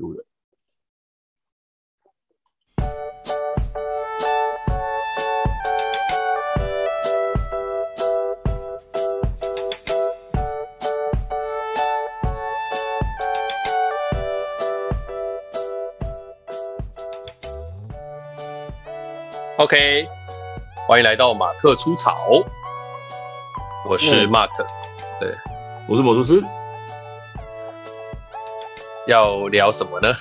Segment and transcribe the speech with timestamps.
[0.00, 0.24] 录了。
[19.58, 20.08] OK，
[20.88, 22.42] 欢迎来到马克出草，
[23.86, 24.48] 我是 Mark，
[25.20, 25.34] 对，
[25.86, 26.42] 我是魔术师，
[29.10, 30.14] 要聊什么呢？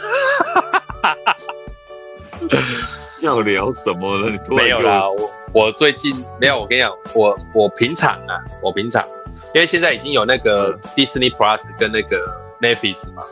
[3.22, 4.30] 要聊什么呢？
[4.30, 9.06] 你突然没有啦，我我最近没有，我跟你讲，我我平常啊，我平常，
[9.54, 12.18] 因为现在已经有那个 Disney Plus 跟那个
[12.62, 13.24] Netflix 嘛，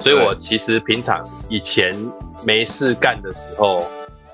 [0.00, 1.96] 所以我其实平常以前
[2.44, 3.86] 没事干的时候。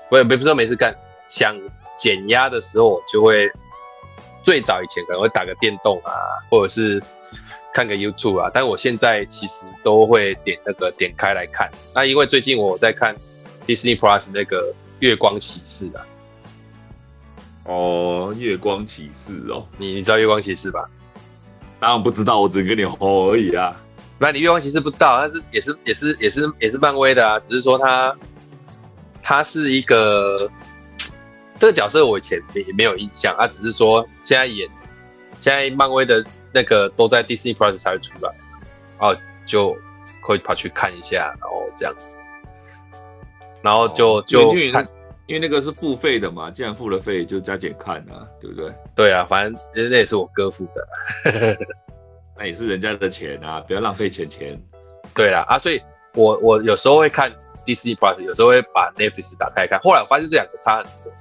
[0.07, 0.95] 不，不是说没事干，
[1.27, 1.55] 想
[1.97, 3.49] 减压的时候，我就会
[4.43, 6.13] 最早以前可能会打个电动啊，
[6.49, 7.01] 或者是
[7.75, 8.49] 看个 YouTube 啊。
[8.53, 11.69] 但我现在其实都会点那个点开来看。
[11.93, 13.13] 那因为最近我在看
[13.67, 16.07] Disney Plus 那个《月光骑士》啊。
[17.65, 20.89] 哦，《月光骑士》哦，你你知道《月光骑士》吧？
[21.79, 23.75] 当然不知道，我只跟你吼而已啊。
[24.17, 28.15] 那你《月光骑士》不知道，但是也是也是也是也是漫威的啊，只是说他。
[29.27, 30.47] 他是一个
[31.57, 34.69] 这个角色，我以前也没有印象啊，只是说现在演，
[35.39, 36.23] 现在漫威的
[36.55, 38.33] 那个都在 Disney Plus 才会出来，
[38.97, 39.13] 然后
[39.45, 39.77] 就
[40.23, 42.17] 会跑去看一下，然后这样子，
[43.61, 44.87] 然后就就看，
[45.27, 48.73] 因为那个是付费的嘛，既然付了费，就加减看啊，对不对？
[48.95, 51.57] 对啊，反正那也是我哥付的，
[52.39, 54.57] 那也是人家的钱啊，不要浪费钱钱。
[55.13, 55.81] 对啦啊，所以
[56.13, 57.31] 我我有时候会看。
[57.65, 61.11] Disney Plus 有时候会把 Netflix 打开看，后来我发现这两个差很多，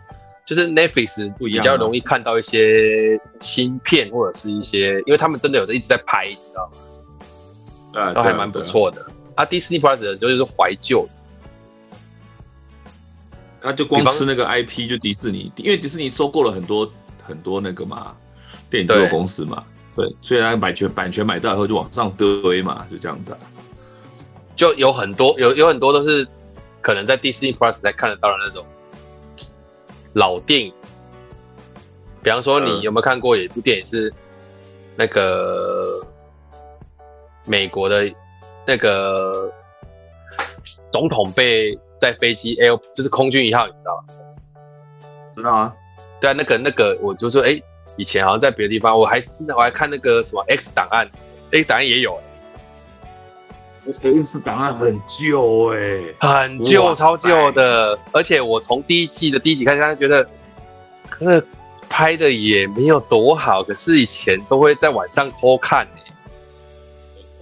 [0.44, 8.00] 就是 Netflix 比较容易看到一些新片或者是一些，因为他们真的有在一直在拍，你知道吗？
[8.00, 9.04] 啊，都还蛮不错的。
[9.36, 11.08] 啊，Disney Plus 的就是怀旧，
[13.60, 18.14] 他就光吃那个 IP 就迪士尼，因为迪士尼收购了很多很多那个嘛
[18.68, 19.64] 电影制作公司嘛，
[19.96, 23.38] 对，所以他版权版权买到以后就往上堆嘛，就这样子啊。
[24.54, 26.26] 就有很多有有很多都是
[26.80, 28.64] 可能在 Disney Plus 才看得到的那种
[30.14, 30.72] 老电影，
[32.22, 34.12] 比方说你有没有看过有一部电影是
[34.96, 36.04] 那个
[37.44, 38.04] 美国的
[38.66, 39.52] 那个
[40.92, 44.14] 总统被在飞机 L 就是空军一号，你知道吗？
[45.36, 45.74] 知道啊，
[46.20, 47.64] 对啊，那个那个我就说哎、欸，
[47.96, 49.22] 以前好像在别的地方我还
[49.56, 51.10] 我还看那个什么 X 档案
[51.50, 52.22] ，X 档案也有、欸。
[53.92, 57.98] X 档案很旧哎、欸，很旧，超旧的。
[58.12, 60.26] 而且我从第一季的第一集开始，他觉得，
[61.08, 61.46] 可是
[61.88, 63.62] 拍的也没有多好。
[63.62, 66.12] 可是以前都会在晚上偷看哎、欸。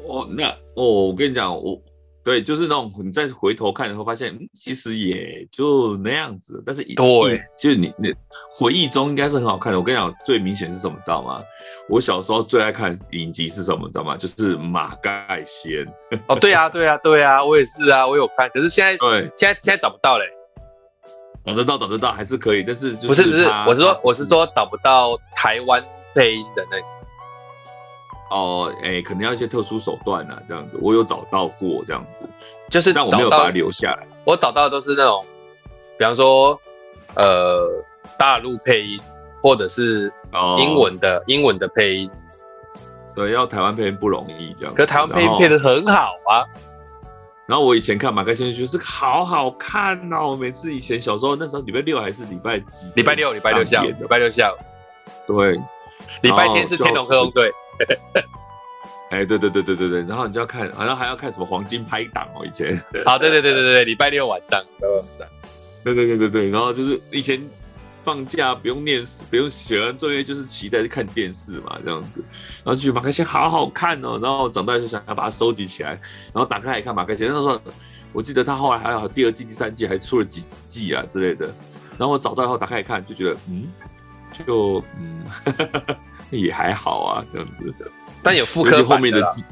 [0.09, 1.81] 哦，那哦，我跟你讲，我。
[2.25, 6.63] 对，就是那种你再回头看以后，发现嗯其实也就那样子。
[6.65, 8.15] 但是对，就是你你
[8.49, 9.79] 回忆中应该是很好看的。
[9.79, 11.43] 我跟你讲，最明显是什么，知道吗？
[11.89, 14.17] 我小时候最爱看影集是什么，知道吗？
[14.17, 15.85] 就是马盖先。
[16.29, 18.49] 哦，对啊，对啊，对啊，我也是啊，我有看。
[18.51, 20.25] 可是现在，对，现在现在找不到嘞。
[21.45, 22.63] 找得到，找得到，还是可以。
[22.63, 25.85] 但是不是不是，我是说我是说找不到台湾
[26.15, 27.02] 配音的那个。
[28.33, 32.27] 哦，哎、欸，可能要一些特殊手段啊，这样子，我有找到过这样子，
[32.71, 34.07] 就是但我没有把它留下来。
[34.25, 35.25] 我找到的都是那种，
[35.99, 36.59] 比方说，
[37.15, 37.85] 呃，
[38.19, 38.99] 大陆配音，
[39.43, 40.11] 或者是
[40.59, 42.11] 英文的、哦、英文的配音。
[43.15, 44.75] 对，要台湾配音不容易这样。
[44.75, 46.41] 可台湾配音配的很好啊。
[47.47, 52.87] 然后我以前看马克先生觉得这个好好看哦，我每次以前小时候那时候礼拜六还是礼拜几？
[52.95, 54.57] 礼拜六，礼拜六下午，礼拜六下午。
[55.27, 55.53] 对，
[56.23, 57.53] 礼拜天是天龙特工队。
[59.11, 62.83] 哎、欸，对对对对对对，然后你就要看，好像还要看什么黄金拍档哦，以前。
[63.05, 65.27] 好， 对对对对对，礼拜六晚上，礼拜六晚上。
[65.85, 67.39] 对对对对对，然后就是以前
[68.03, 72.25] 放假不用念书，不用写完作业，就是期待去看电视嘛，这样子。
[72.65, 75.91] 然后就马克先好好看哦，然后长大就想要把它收集起来，
[76.33, 77.29] 然后打开来看马克先。
[77.29, 77.61] 那时候
[78.15, 81.47] 我记得他后来还有第二季、第三季还出了几季啊之类的。
[81.99, 83.71] 然后我找到以后打开来看，就觉得嗯，
[84.47, 85.23] 就嗯。
[86.39, 87.87] 也还好啊，这样子的，
[88.23, 89.45] 但有复刻后面的季，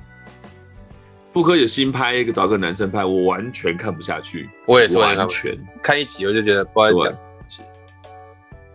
[1.31, 4.49] 复刻有新拍一个找个男生拍，我完全看不下去。
[4.67, 7.13] 我也是完全看一集我就觉得不好讲，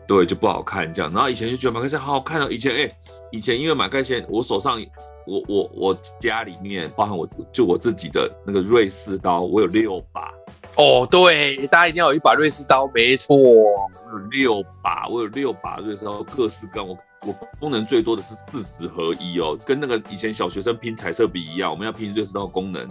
[0.07, 1.11] 对，就不好看这样。
[1.11, 2.95] 然后以前就觉得马盖先好好看哦，以前哎、欸，
[3.31, 4.79] 以前因为马盖先，我手上
[5.25, 10.31] 我我我家里面包含我就我自己的那个瑞士刀，我有六把。
[10.75, 16.95] 哦，对，大家一定要有一把瑞士刀，没错，我有六把，我有六把瑞士刀，各式各样我。
[17.25, 22.87] 我功能最多的是四十合一哦，跟那个以前小学生拼彩色笔一样，我们要拼瑞士刀功能。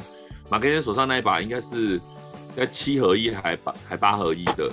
[0.50, 2.00] 马克先生手上那一把应该是应
[2.56, 4.70] 该七合一还八还八合一的，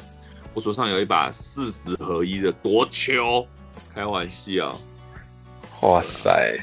[0.54, 3.48] 我手上有一把四十合一的夺球，
[3.94, 4.78] 开玩笑，
[5.82, 6.60] 哇塞！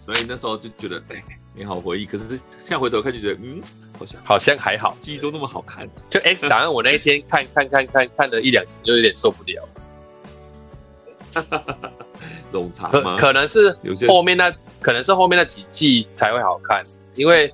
[0.00, 1.22] 所以那时候就觉得哎，
[1.54, 2.04] 美好回忆。
[2.04, 3.60] 可是现在回头看就觉得，嗯，
[3.98, 5.88] 好像好像还好，记忆中那么好看。
[6.10, 9.68] 就 X 档案，我那一天看看看看看了一两集，就有点受不了。
[11.32, 11.90] 哈哈哈！
[12.52, 13.16] 冗长吗？
[13.18, 13.76] 可能是
[14.08, 16.84] 后面那，可能是后面那几季才会好看，
[17.14, 17.52] 因为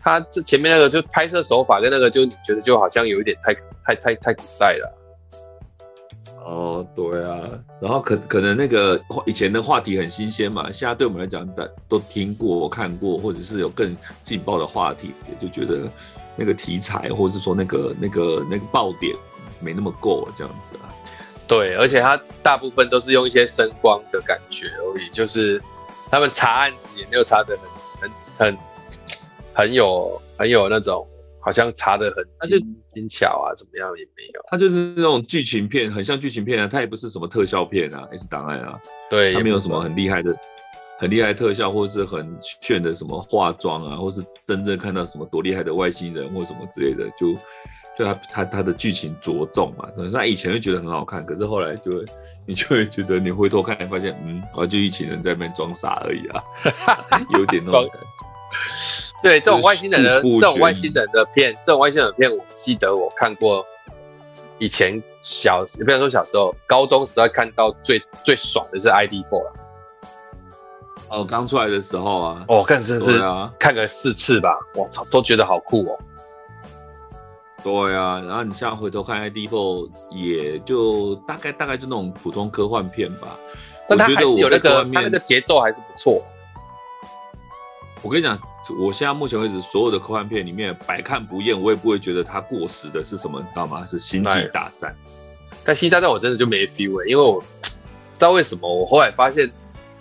[0.00, 5.00] 他这前面那个就拍摄手法跟那个就你觉得就好像有一点太太太太古代了。
[6.44, 7.40] 哦，对啊，
[7.80, 15.90] 然后可可能那个以前的话题很新鲜嘛，现在对我们来讲的都听过、看过，或者是有更劲爆的话题，也就觉得
[16.36, 19.16] 那个题材，或者是说那个那个那个爆点
[19.58, 20.92] 没那么够这样子啊。
[21.46, 25.62] 对，而且他大部分都是用一些声光的感觉而已，就是
[26.10, 27.58] 他们查案子也没有查得
[28.00, 28.58] 很很很
[29.54, 31.06] 很有很有那种。
[31.46, 34.40] 好像查得很精精巧啊，怎么样也没有。
[34.48, 36.66] 它就是那种剧情片，很像剧情片啊。
[36.66, 38.80] 它也不是什么特效片啊，X 档案啊。
[39.10, 40.34] 对，它没有什么很厉害的、
[40.98, 47.04] 很厉害的特效，或是很炫的什么化妆啊，或是真正看到什么多厉害的外星人或什么之类的。
[47.10, 47.36] 就
[47.98, 49.88] 就它它它的剧情着重嘛。
[49.94, 52.04] 可能他以前会觉得很好看，可是后来就会
[52.46, 56.42] 你就会觉得你回头看，发现嗯，啊，就一群人在那边装傻而已啊，
[57.30, 58.06] 有点那种感觉。
[59.22, 63.64] 对，这种外星人的这种外星人的片，这种外星人的片，我记得我看过。
[64.60, 69.52] 以前小，也不要说小时候，高中时候看到最最爽的是 ID4 了。
[71.08, 73.20] 哦，刚出来的时候啊，哦，看真是
[73.58, 75.98] 看个四次吧，我操，都觉得好酷哦。
[77.64, 83.36] 对啊，然后你现在回头看 ID4，也就大概大概就那种普通科幻片吧。
[83.88, 86.22] 但他还是有那个，他那个节奏还是不错。
[88.02, 88.38] 我跟你讲，
[88.78, 93.86] 我现在目前为止所有的科幻片里面百看不厌，我也不会觉得它过时的是什么，你知道吗？
[93.86, 94.94] 是《星际大战》。
[95.64, 99.50] 但《星际大战》我真的就没 feel 欸，因为我 不知道为什么，我后来发现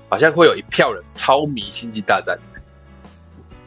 [0.09, 2.37] 好像会有一票人超迷《星际大战》。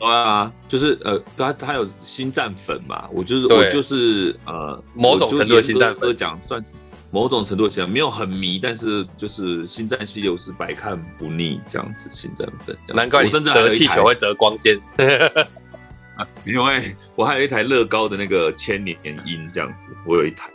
[0.00, 6.75] 啊，就是呃，他他有星战粉嘛，我就是我就是呃，某种程度的星战粉讲算是。
[7.12, 12.10] 某种程度上没有很迷，但是就是星战系列我是百看不腻这样子。
[12.10, 14.76] 星战粉，难怪你折气球会折光剑，
[16.44, 20.50] 因为我还有一台乐高的那个千年鹰这样子，我有一台。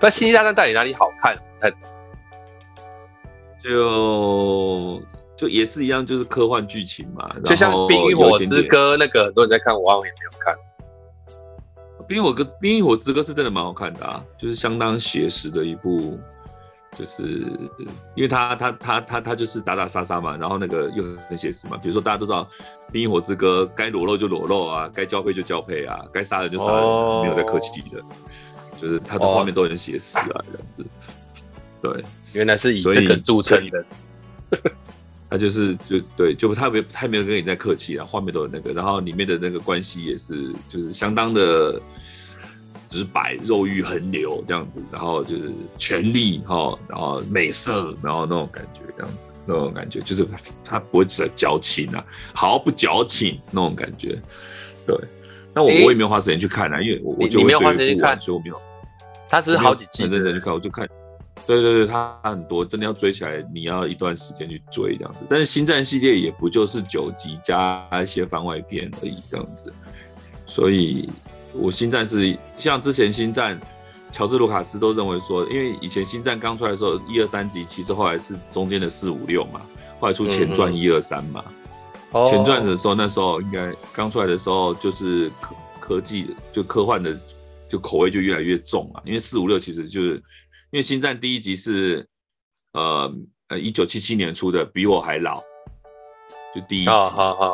[0.00, 1.38] 那星际大战到底哪里好看？
[1.60, 1.70] 太
[3.62, 5.00] 就
[5.36, 10.54] 就也是一样，就是科幻剧情嘛，就像《冰与火之歌》那个很多人在看，我好像也没有看。
[12.06, 16.18] 《冰与火歌》《冰与火之歌》是真的蛮好看的啊，就是相当写实的一部，
[16.96, 17.44] 就是
[18.14, 21.76] 因为他他他他他就是打打杀杀嘛，然后那个又很写实嘛。
[21.76, 22.48] 比如说大家都知道
[22.92, 28.00] 《冰与火之歌》，该裸露就裸露啊，该交配就交配啊，该杀人就杀人，哦，没有在客气的，
[28.80, 30.86] 就是他的画面都很写实啊，这样子。
[31.82, 32.02] 对，
[32.32, 33.84] 原来是以这个著称的。
[35.28, 41.80] 他就是就对，就他没他没有跟你在客气啊，画面都有那个，然后里面的那个关系也是就是相当的
[42.86, 50.24] 直白，肉欲横流这样子，然后就是权力哈，然后美色，然后那种感觉这样子，那种感觉就是
[50.64, 54.16] 他不会只矫情啊，毫不矫情那种感觉。
[54.86, 54.96] 对，
[55.52, 58.62] 那我我也没有花时间去看啊，因为我我就没有花时间去看，所以我没有。
[59.28, 60.88] 他只是好几季，很认真去看，我就看。
[61.46, 65.20] 对对对，它很多，真的要追起来，你要一段时间去追这样子。
[65.30, 69.72] 但是星战系列也不就是九集加一些番外篇而已这样子。
[70.44, 71.08] 所以，
[71.52, 73.60] 我星战是像之前星战，
[74.10, 79.60] 乔治卢卡斯都认为说，因为以前星战刚出来的时候，一二三集其实后来是中间的四五六嘛，
[80.00, 81.44] 后来出前传一二三嘛。
[82.10, 87.16] 嗯、前传的时候，那时候应该刚出来的时候，就是科科技就科幻的
[87.68, 90.20] 就口味就越来越重啊，因为四五六其实就是。
[90.70, 92.06] 因为星战第一集是，
[92.72, 93.12] 呃
[93.48, 95.40] 呃，一九七七年出的，比我还老，
[96.54, 96.92] 就第一集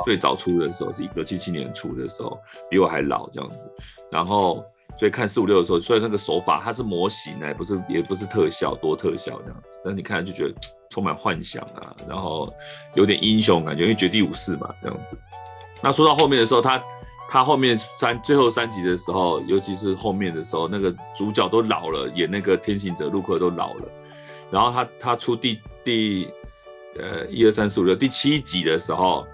[0.05, 2.39] 最早出的时候是一九七七年出的时候，
[2.71, 3.71] 比我还老这样子。
[4.11, 4.65] 然后
[4.99, 10.55] 所以看四五六的时候，虽然那个手法它是模型呢，不是也不是特效多特效这样子，但是你看就觉得
[10.91, 12.51] 充满幻想啊，然后
[12.95, 15.19] 有点英雄感觉，因为绝地武士嘛这样子。
[15.83, 16.83] 那说到后面的时候，他。
[17.33, 23.89] 他后面三最后三集的时候，尤其是后面的时候，那个主角都老了，演那个天行者陆克都老了。
[24.51, 26.29] 然后他他出第第
[26.99, 29.27] 呃一二三四五六第七集的时候，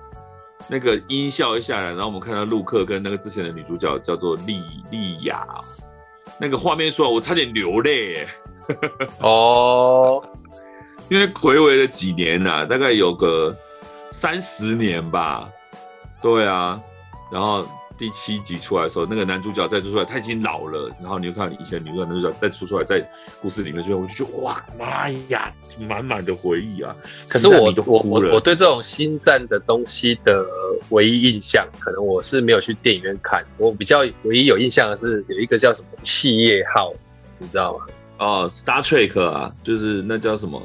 [0.68, 4.62] 那个音效一下来，然后我们看到陆克跟那个之前的女主角叫做莉
[4.92, 5.44] 莉亚，
[6.38, 8.24] 那个画面出来，我差点流泪。
[9.22, 10.24] 哦，
[11.10, 13.52] 因为睽违了几年呐、啊，大概有个
[14.12, 15.50] 三十年吧。
[16.22, 16.80] 对啊，
[17.32, 17.66] 然后。
[17.98, 23.04] 第七集出来的时候，那个男主角再出出来，他已经老了，然后你就看以前女主角男主角再出出来，在
[23.42, 26.94] 故事里面，就我就觉得哇妈呀，满满的回忆啊！
[27.28, 30.46] 可是我我我我对这种星战的东西的
[30.90, 36.92] 唯一印象，可能我是没有去电影院看，我比较唯一有印象的是有一个叫什么企业号，
[37.38, 37.84] 你知道吗？
[38.18, 40.62] 哦，Star Trek 啊，就是那叫什么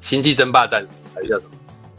[0.00, 1.52] 星际争霸战还是叫什么？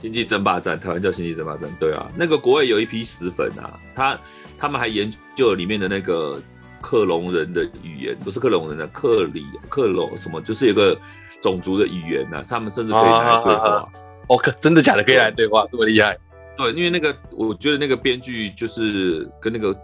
[0.03, 4.19] 星际争霸战，台湾叫星际争霸战，对啊，那个国外有一批死粉啊，他
[4.57, 6.41] 他们还研究了里面的那个
[6.81, 10.99] 克隆人的语言，不是克隆人的克里克隆什么，就是有个
[11.41, 13.89] 种族的语言啊，他们甚至可以拿来对话。
[14.27, 16.17] 哦，可真的假的可以来对话，这么厉害？
[16.57, 19.75] 对，因为那个我觉得那个编剧就是跟那个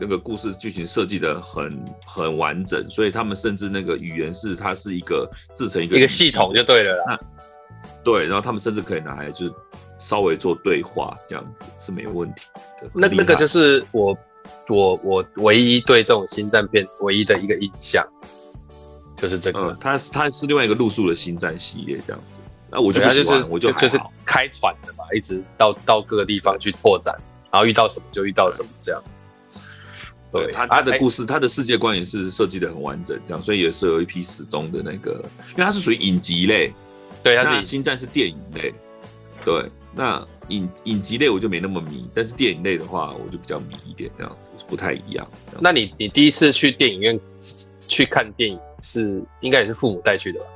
[0.00, 7.20] 那个故事剧情设计的很很完整，所以他们甚至那个语言是它是一个制成一个一个系统就对了啦。
[8.04, 9.52] 对，然后他们甚至可以拿来就是
[9.98, 12.42] 稍微做对话，这样子是没有问题
[12.80, 12.88] 的。
[12.94, 14.16] 那那个就是我
[14.68, 18.06] 我我唯一对这种星战片唯一的一个印象，
[19.16, 19.70] 就是这个。
[19.70, 22.40] 嗯、它是它是另外一个路数的星战系列这样子。
[22.70, 27.14] 那我就不喜欢就是我就就是开船的嘛，一直到到各个地方去拓展，
[27.50, 29.02] 然后遇到什么就遇到什么这样。
[30.30, 35.12] 对，对他他的故事，他的世界观也是设计的很完整，这样，所以也是有一批死忠的那个，
[35.52, 36.72] 因为它是属于影集类。
[37.22, 38.72] 对，它是星战是电影类，
[39.44, 45.28] 对，那影影集类我就没那么迷，但是电影类的话，我就比较迷一点，这样子不太一样。
[45.60, 47.20] 那你你第一次去电影院
[47.86, 50.46] 去看电影是应该也是父母带去的吧？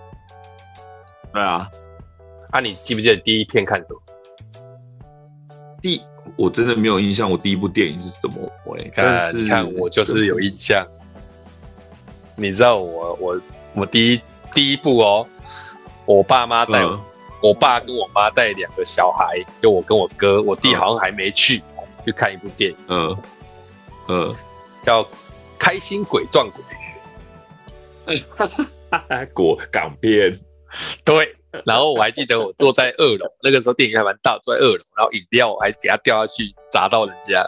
[1.32, 1.70] 对啊，
[2.50, 4.00] 啊，你记不记得第一片看什么？
[5.82, 6.00] 第
[6.36, 8.50] 我真的没有印象，我第一部电影是什么？
[8.64, 10.86] 我看，你看我就是有印象。
[12.36, 13.42] 你知道我我
[13.74, 14.20] 我第一
[14.54, 15.26] 第一部哦。
[16.04, 17.00] 我爸妈带我，
[17.42, 21.62] 我爸跟我妈带两个小孩，就我跟我哥，我弟好像还没去，
[22.04, 23.16] 去看一部电影，嗯
[24.08, 24.36] 嗯，
[24.84, 25.04] 叫
[25.58, 26.50] 《开心鬼撞
[28.06, 28.16] 鬼》，
[29.32, 30.38] 国港片，
[31.04, 31.34] 对。
[31.66, 37.46] 然后我还记得我坐在二楼，那个时候电影还蛮大，坐在二楼，然后饮料还给他掉下去砸到人家。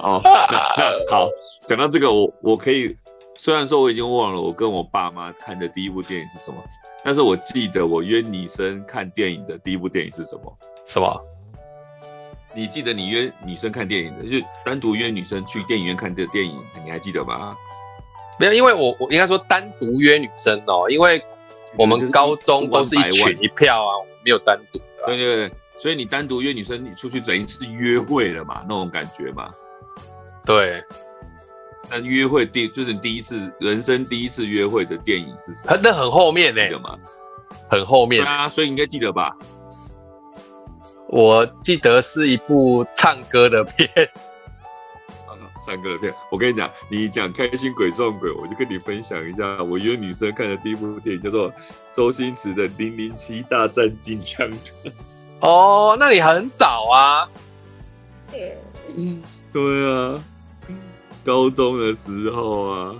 [0.00, 0.20] 哦，
[1.08, 1.28] 好，
[1.64, 2.96] 讲到这个，我我可以。
[3.36, 6.56] 虽然说我已经忘了我跟我爸妈看的第一部电影是什么，
[7.04, 10.58] 但是我记得我约女生看电影的第一部电影是什么？
[10.86, 11.20] 什么？
[12.54, 17.56] 你记得你约女生看电影的，就单独约女生去电影院看的电影，你还记得吗？
[18.38, 21.22] 没有，因为我我应该说单独约女生哦，因为
[21.76, 24.84] 我们高中都是一群一票啊，我没有单独的。
[25.06, 29.52] 对对对，所以你单独约女生，你出去等于是约会了嘛，那种感觉嘛。
[30.46, 30.80] 对。
[31.96, 35.78] 那约会第就是你第一次人生第一次约会的电影是什么？
[35.80, 36.72] 那很后面呢、欸，
[37.70, 38.24] 很后面。
[38.26, 39.30] 啊，所以你应该记得吧？
[41.06, 43.88] 我记得是一部唱歌的片。
[45.64, 46.12] 唱歌的片。
[46.32, 51.52] 我跟你讲，你讲开心鬼撞鬼，我就跟你分享一下，我约女生看的第一部电影叫做
[51.92, 54.50] 周星驰的《零零七大战金枪》。
[55.40, 57.28] 哦，那你很早啊。
[58.96, 59.22] 嗯，
[59.52, 60.20] 对啊。
[61.24, 62.96] 高中的时候啊，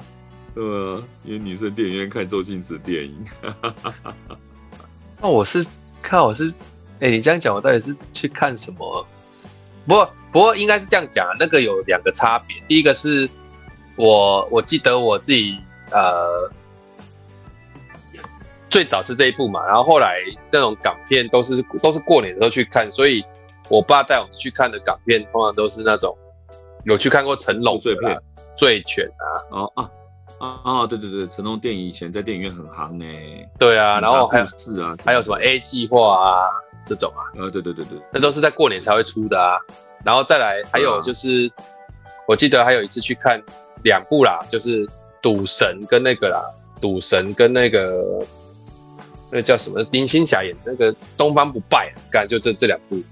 [0.55, 3.25] 对啊，因为女生电影院看周星驰电影。
[5.21, 5.65] 那我是
[6.01, 6.49] 看我是，
[7.01, 9.07] 哎、你这样讲，我到底是去看什么？
[9.87, 12.57] 不过不过应该是这样讲，那个有两个差别。
[12.67, 13.29] 第一个是
[13.97, 15.59] 我我记得我自己
[15.91, 16.51] 呃，
[18.71, 23.23] 最早是这一部嘛，然后后来那种港片都是都是过年的时候去看，所以
[23.69, 26.17] 我爸带我们去看的港片通常都是那种。
[26.85, 28.19] 有去看过成龙最片、
[28.57, 29.27] 醉拳啊？
[29.51, 29.91] 哦啊
[30.39, 30.87] 啊啊！
[30.87, 33.05] 对对对，成龙电影以前在电影院很行呢。
[33.59, 36.51] 对啊，然后还有是啊，还有什么 A 计划啊
[36.85, 37.23] 这种啊？
[37.39, 39.57] 呃，对对对对，那都是在过年才会出的啊。
[40.05, 41.51] 然后再来还有就是，
[42.29, 43.41] 我记得还有一次去看
[43.85, 44.87] 两部啦，就是
[45.23, 46.43] 赌神跟那个啦，
[46.81, 48.27] 赌神跟那个
[49.31, 49.81] 那个叫什么？
[49.93, 53.03] 林青霞演那个东方不败，干就这这两部。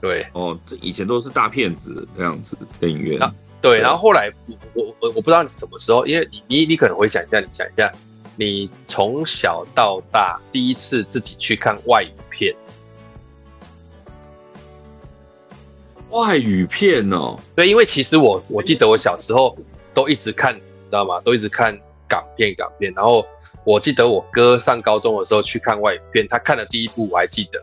[0.00, 3.22] 对哦，这以前都是大骗子这样子，电影院。
[3.22, 4.30] 啊、对，对，然后后来
[4.74, 7.90] 我我我不知道你什么时候，因为你你你可能会想一下，你想一下，
[8.36, 12.54] 你从小到大第一次自己去看外语片，
[16.10, 19.56] 外语片哦，对，因为其实我我记得我小时候
[19.94, 21.20] 都一直看，你知道吗？
[21.22, 21.78] 都一直看
[22.08, 23.26] 港片港片，然后
[23.64, 27.58] 我记得我哥上高中的时候去看外语片，他看的第一部我还记得。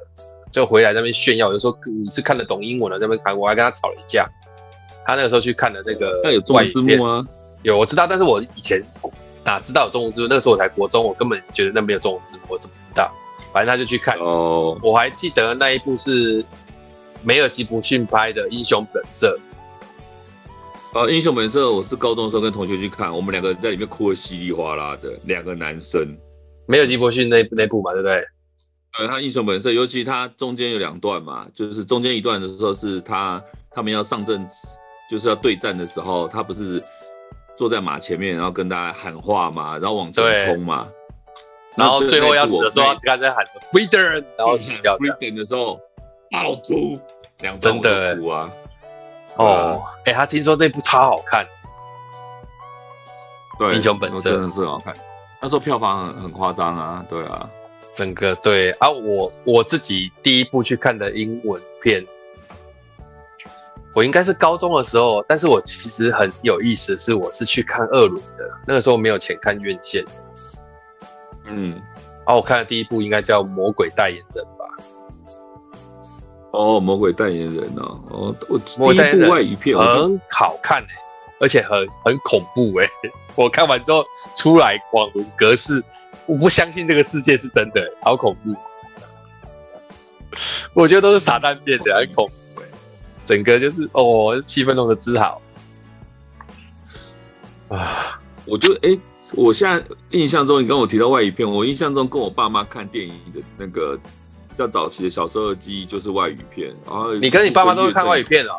[0.53, 4.29] 就回来那边炫耀，有时候你是看得懂英文的，在那边看，我还跟他吵了一架。
[5.05, 7.25] 他那个时候去看的那个，那有中文字幕吗？
[7.63, 8.81] 有，我知道，但是我以前
[9.43, 10.27] 哪知道有中文字幕？
[10.27, 13.11] 那个时候我才国中，我根本觉得那没有中文字幕，我怎么知道？
[13.51, 14.15] 反正他就去看。
[14.19, 16.45] 哦，我还记得那一部是
[17.23, 19.37] 梅尔吉布逊拍的《英雄本色》。
[20.97, 26.15] 呃，《英雄本色》我是高中的时候跟同学去看，我们两个在里面哭得稀里哗啦的，两个男生。
[26.67, 28.23] 梅尔吉布逊那那部嘛，对不对？
[28.99, 34.47] 呃，他《英雄本色》，尤其他中间有两段嘛，就是中间一段的时候是他他们要上阵，
[35.09, 36.83] 就是要对战的时候，他不是
[37.57, 40.87] 坐在马前面，然后跟大家喊话嘛，然后往前冲嘛。
[41.75, 44.95] 然后最后要死的时候，大家在喊 “freedom”， 然后死掉。
[44.97, 45.79] freedom 的时候，
[46.29, 46.99] 爆哭，
[47.39, 48.51] 两真的哭啊！
[49.37, 51.43] 哦，哎，他听说这部超好看，
[53.57, 54.95] 对，英雄本色真的是好看。
[55.41, 57.49] 那时候票房很很夸张啊，对啊，
[57.95, 62.05] 整个对啊，我我自己第一部去看的英文片，
[63.93, 70.03] 我应该是高中的时候，但是我其实很有意思，是我是去看二轮的，那个时候没有钱看院线。
[71.45, 71.73] 嗯，
[72.25, 74.65] 然后我看的第一部应该叫《魔鬼代言人》吧？
[76.51, 78.35] 哦，《魔鬼代言人》哦，哦，
[78.79, 80.95] 我第一部外语片很好看哎，
[81.39, 82.87] 而且很很恐怖哎！
[83.35, 85.83] 我看完之后出来网络格式，
[86.25, 88.55] 我不相信这个世界是真的，好恐怖！
[90.73, 92.65] 我觉得都是傻蛋变的，很恐怖哎！
[93.25, 95.41] 整个就是哦，气氛弄得之好
[97.69, 98.19] 啊！
[98.45, 98.99] 我觉得哎。
[99.35, 103.97] 我现在印象中，你跟我提到外语片，我印象中跟我爸妈看电影的那个
[104.55, 106.71] 较早期的小时候的记忆就是外语片。
[106.85, 108.53] 然后你跟你爸妈都是看外语片啊？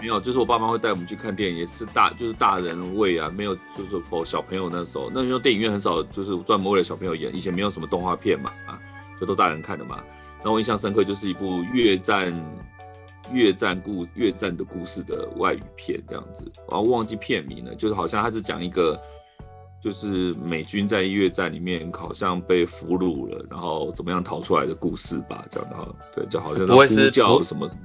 [0.00, 8.78] 没有，就是我爸妈会带我们去看电影，也是大就是大人味啊，没有就是 for 小朋友那时候，那时候电影院很少就是专门为了小朋友演，以前没有什么动画片嘛，啊，
[9.20, 10.02] 就都大人看的嘛。
[10.38, 12.32] 然后我印象深刻就是一部越战
[13.32, 18.98] 越战故越战的故事的外语片这样子，然后忘记片名了，就是好像他是讲一个。
[19.82, 27.80] 就是美军在越战里面好像被俘虏了，然后怎么样逃出来的故事吧，这样的，对，就好像是叫什么什么，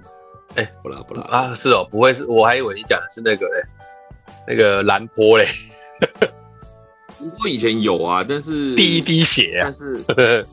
[0.56, 3.62] 哎、欸，不啦不啦啊，是哦，不会是，我还以为你讲的是那个嘞，
[4.48, 5.48] 那个蓝波嘞，
[7.18, 10.02] 不过以前有啊，但是第一滴血，但是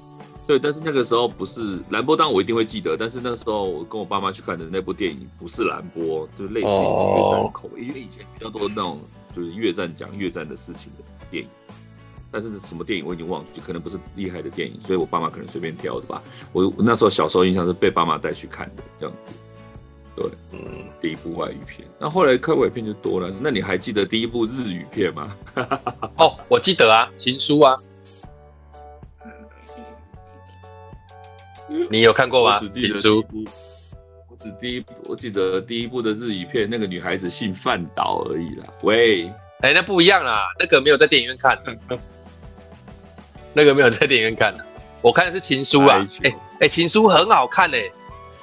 [0.44, 9.00] 对，但是那个时候不是蓝波，当然我一定会记得，但是那时候我跟我爸妈去看的那部电影不是蓝波，就类似于越战口味，因为以前比较多那种
[9.37, 11.05] 就是越战讲越战的事情的。
[11.31, 11.48] 电影，
[12.31, 16.22] 但是什么电影我已经忘了，就可能不是厉害的电影，所以我爸妈可能随便挑的吧。
[16.52, 19.33] 我那时候小时候印象是被爸妈带去看的这样子。
[20.14, 20.61] 对，嗯，
[21.01, 23.33] 第一部外语片，那后来看外语片就多了。
[23.40, 25.37] 那你还记得第一部日语片吗？
[26.18, 27.75] 哦，我记得啊，《情书》啊。
[31.90, 32.59] 你有看过吗？
[32.72, 33.22] 《情书》。
[34.29, 38.66] 我只第一，我记得第一部的日语片，那个女孩子姓范岛而已啦。
[38.83, 39.27] 喂。
[39.61, 41.57] 哎、欸，那不一样啦，那个没有在电影院看，
[43.55, 44.66] 那个没有在电影院看的，
[45.01, 46.05] 我看的是情书啊。
[46.25, 47.92] 哎哎、欸欸，情书很好看哎、欸，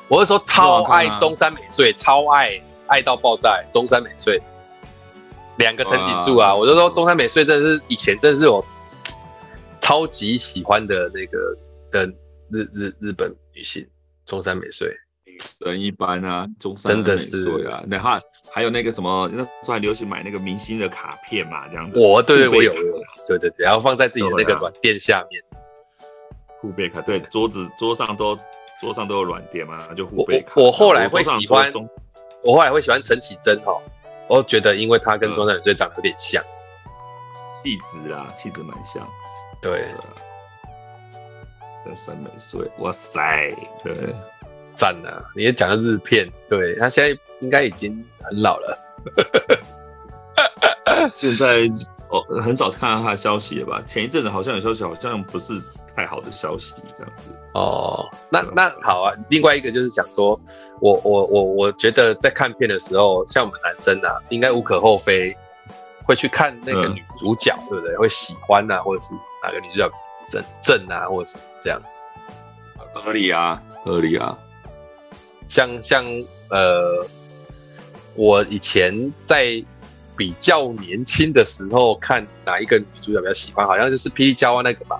[0.10, 4.42] 我是说超爱中山美穗，超爱爱到爆炸，中山美穗，
[5.58, 8.66] 两个藤井树啊，我就说中山美穗真的是以前真的是我
[9.80, 11.56] 超级喜欢的那个
[11.92, 12.08] 的
[12.52, 13.88] 日日日本女性，
[14.26, 14.92] 中山美穗，
[15.60, 18.20] 人一般啊，中山美穗啊，那哈。
[18.52, 22.00] 还有那个什么，那时候还流行买那个明星的卡片嘛，这样子。
[22.00, 25.40] 我对，对，我有，有，对对对，然后放在自己的那个软垫下面。
[26.60, 28.36] 护贝卡，对，桌子桌上都
[28.80, 30.68] 桌上都有软碟嘛，就互背卡我。
[30.68, 31.72] 我后来会喜欢，
[32.44, 33.78] 我后来会喜欢陈绮贞哈，
[34.28, 36.44] 我觉得因为她跟中山美穗长得有点像，
[37.64, 39.08] 气质啊，气质蛮像。
[39.62, 39.86] 对，
[41.84, 44.16] 中山美穗，哇塞，对。
[44.76, 45.26] 赞啊！
[45.36, 48.80] 你也讲的日片，对，他现在应该已经很老了。
[51.14, 51.68] 现在
[52.08, 53.84] 哦，很少看到他的消息了吧？
[53.86, 55.62] 前一阵子好像有消息，好像不是
[55.96, 57.30] 太好的消息，这样子。
[57.54, 59.14] 哦，那那好啊。
[59.30, 60.40] 另外一个就是想说，
[60.80, 65.36] 我我我我觉得在看片的时候，像我们男生啊，应该无可厚非
[66.04, 67.98] 会去看那个女主角，嗯、对不对？
[67.98, 69.92] 会喜欢啊，或者是哪个女主角
[70.28, 71.82] 正正啊，或者是这样。
[72.94, 74.38] 合理啊，合理啊。
[75.48, 76.06] 像像
[76.50, 77.06] 呃，
[78.16, 79.64] 我以前在
[80.16, 85.00] 比较年轻的时候看哪一个女主角比较喜欢，好像就是《霹雳娇娃》那个吧。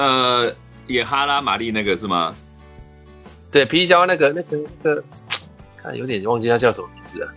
[0.00, 0.54] 呃，
[0.86, 2.34] 演哈拉玛丽那个是吗？
[3.52, 5.04] 对，《皮皮虾》那个那个那个，
[5.76, 7.32] 看有点忘记他叫什么名字了。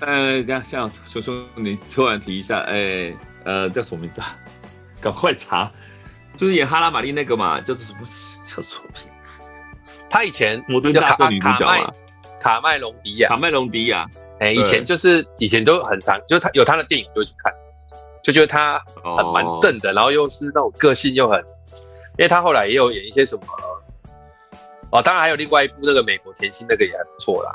[0.00, 4.36] 呃，等下像熊熊，你突然提一下，哎、欸，呃，叫什么名字啊？
[5.00, 5.70] 赶快查，
[6.36, 8.00] 就是演哈拉玛丽那个嘛，叫做什么？
[8.44, 9.04] 叫什么名？
[10.10, 11.94] 他以前我对卡卡麦
[12.40, 14.04] 卡麦隆迪亚，卡麦隆迪亚，
[14.40, 17.52] 哎，以前就是以前都很常，就是他有他的电影就会去看，
[18.20, 18.82] 就觉得他
[19.16, 21.44] 很蛮正的，然后又是那种个性又很，
[22.16, 23.42] 因为他后来也有演一些什么
[24.90, 27.52] 哦，当然还有另外一部那个美国甜心，那个也还不错啦。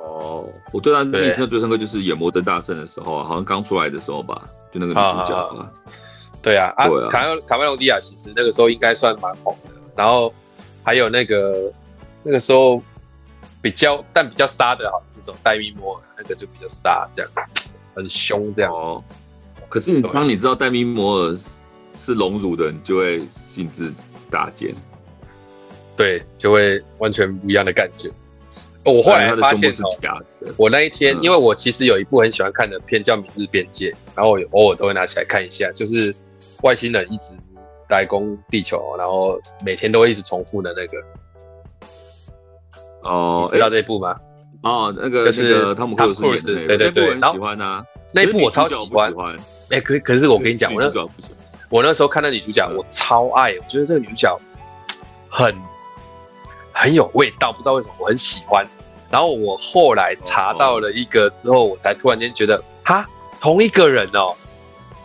[0.00, 5.70] 哦，我对他印象最深刻就是演《摩登大圣》的时候，好像刚出来的时候吧，就那个女主角啊。
[6.40, 9.68] 对啊，啊，卡卡麦隆迪亚其实那个时候应该算蛮红的。
[9.94, 10.32] 然后
[10.82, 11.72] 还有那个
[12.22, 12.82] 那个时候
[13.60, 17.30] 比较但比较杀的，好像是这种戴咪摩尔，那个就比较杀，这样
[17.94, 18.72] 很凶这样。
[18.72, 19.04] 哦，
[19.68, 21.36] 可是你当你知道戴咪摩尔
[21.96, 23.92] 是荣辱的，你就会兴致
[24.30, 24.74] 大减。
[25.96, 28.10] 对，就会完全不一样的感觉。
[28.84, 30.52] 我后来发现是假的。
[30.56, 36.12] 我那一天，因为我其实有一部很喜欢看的片叫《明日边界》，然后我偶尔都会拿起来看一下，就是
[36.62, 37.36] 外星人一直
[37.90, 40.98] 来攻地球，然后每天都会一直重复的那个。
[43.02, 44.16] 哦，知道这一部吗？
[44.62, 49.12] 哦，那个就是汤姆克鲁斯，对对对，喜欢啊，那一部我超喜欢。
[49.68, 50.90] 哎，可可是我跟你讲，我那
[51.72, 54.40] 我那时候看到女主角，我超爱，我觉得这个女主角
[55.28, 55.56] 很。
[56.74, 58.66] 很有味道，不知道为什么我很喜欢。
[59.10, 63.06] 然后我后来查到了一个之后，我才突然间觉得，哈，
[63.38, 64.34] 同一个人哦，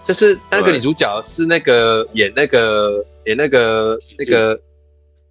[0.01, 4.58] 就是那个女主角是那个演那个演那个那个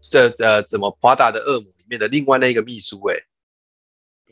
[0.03, 3.17] 这呃怎么 Prada 的恶魔里面的另外那个秘书哎，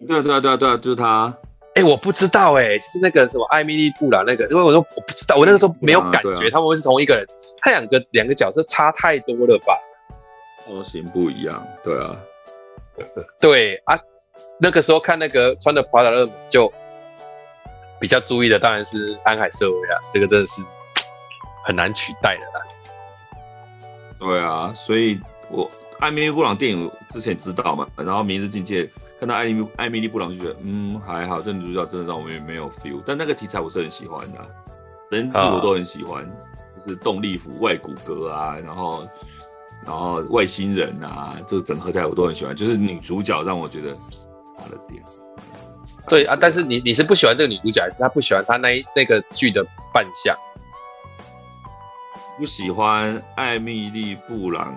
[0.06, 1.34] 对啊对啊对啊对啊，就是他。
[1.74, 7.26] 哎，我不知道哎，就是那个什么艾米丽布朗那个，因为我说我不知道，我那个时候没有感觉他们会是同一个人，
[7.58, 9.76] 他两个两个角色差太多了吧。
[10.66, 12.16] 造型不一样，对啊，
[13.40, 13.98] 对啊，
[14.58, 16.72] 那个时候看那个穿的 Prada 的就
[18.00, 20.62] 比较注意的，当然是安海瑟薇啊，这个真的是
[21.64, 22.64] 很难取代的啦。
[24.18, 28.84] 对啊，所以我艾米丽布朗电影之前知道嘛，然后《明日境界》
[29.18, 34.38] 看到艾米艾米丽布朗就觉得，嗯，还好，这女主角真的让我们也没有 feel，但那个题材我是很喜欢的，
[35.10, 36.24] 人物我都很喜欢，
[36.84, 39.06] 就是动力服、外骨骼啊，然后。
[39.86, 42.56] 然后外星人啊，这个整合在我都很喜欢。
[42.56, 43.92] 就是女主角让我觉得
[44.56, 45.02] 差了点。
[46.08, 50.34] 对啊，但是你你是不喜欢这个女主角，还是她不喜欢她那那个剧的扮相？
[52.38, 54.74] 不喜欢艾米丽布朗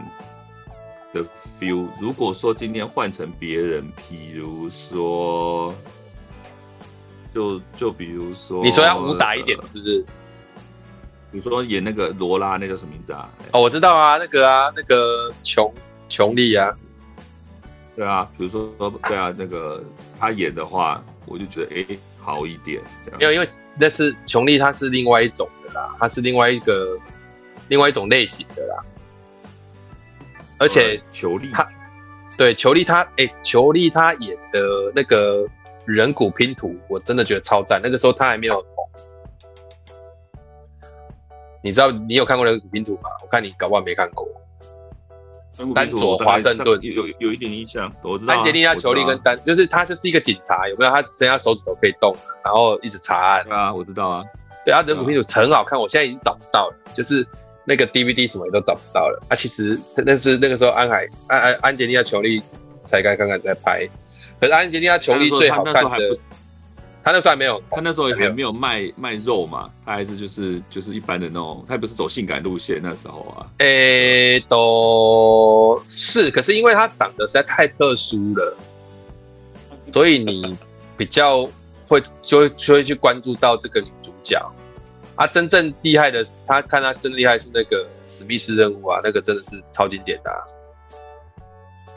[1.14, 1.24] 的
[1.60, 1.88] feel。
[2.00, 5.74] 如果说今天换成别人，比如说，
[7.34, 10.06] 就就比如说，你说要武打一点，是不是？
[11.30, 13.30] 你说演那个罗拉，那叫什么名字啊？
[13.52, 15.74] 哦，我知道啊，那个啊，那个琼
[16.08, 16.74] 琼丽啊，
[17.96, 18.74] 对啊，比如说
[19.08, 19.84] 对啊，那个
[20.18, 22.82] 他演的话，我就觉得哎、欸、好一点。
[23.20, 26.98] 没有，因为那是琼丽，她是另外一种的啦，她是另外一个
[27.68, 28.84] 另外一种类型的啦。
[30.60, 31.68] 而且裘力他
[32.38, 35.46] 对裘力他哎，裘力他演的那个
[35.86, 37.80] 人骨拼图，我真的觉得超赞。
[37.84, 38.64] 那个时候他还没有。
[41.64, 43.10] 你知道你有看过人骨拼图吗？
[43.24, 44.28] 我看你搞不好没看过。
[45.74, 48.36] 丹佐华盛顿有有，一点印象，我知道。
[48.36, 50.92] 安洁莉娜裘莉跟丹，就是他就是一个警察，有没有？
[50.92, 52.16] 他只剩下手指头可以动，
[52.46, 53.44] 然后一直查案。
[53.44, 54.24] 对啊，我知道啊。
[54.64, 57.26] 对啊，人骨拼图很好看，我现在已经找不到了，就是
[57.68, 59.22] 那个 DVD 什么也都找不到了。
[59.28, 62.42] 啊，其实那是那个时候安海安安安洁莉娜裘丽
[62.86, 63.86] 才刚刚刚在拍，
[64.40, 66.00] 可是安洁莉娜裘丽最好看的。
[67.04, 73.48] 他那时候还没有，他那时候还没有卖卖肉嘛，他还是就是就是一般的那种，他不是走性感路线那时候啊。
[73.60, 78.58] 诶、欸，都是，可是因为他长得实在太特殊了，
[79.94, 80.58] 所以你
[80.98, 81.48] 比较
[81.88, 84.38] 会就会就会去关注到这个女主角。
[85.18, 90.40] 啊，真正厉害的，他看他真厉害是那个史密斯任务啊，那个真的是超经典的、啊。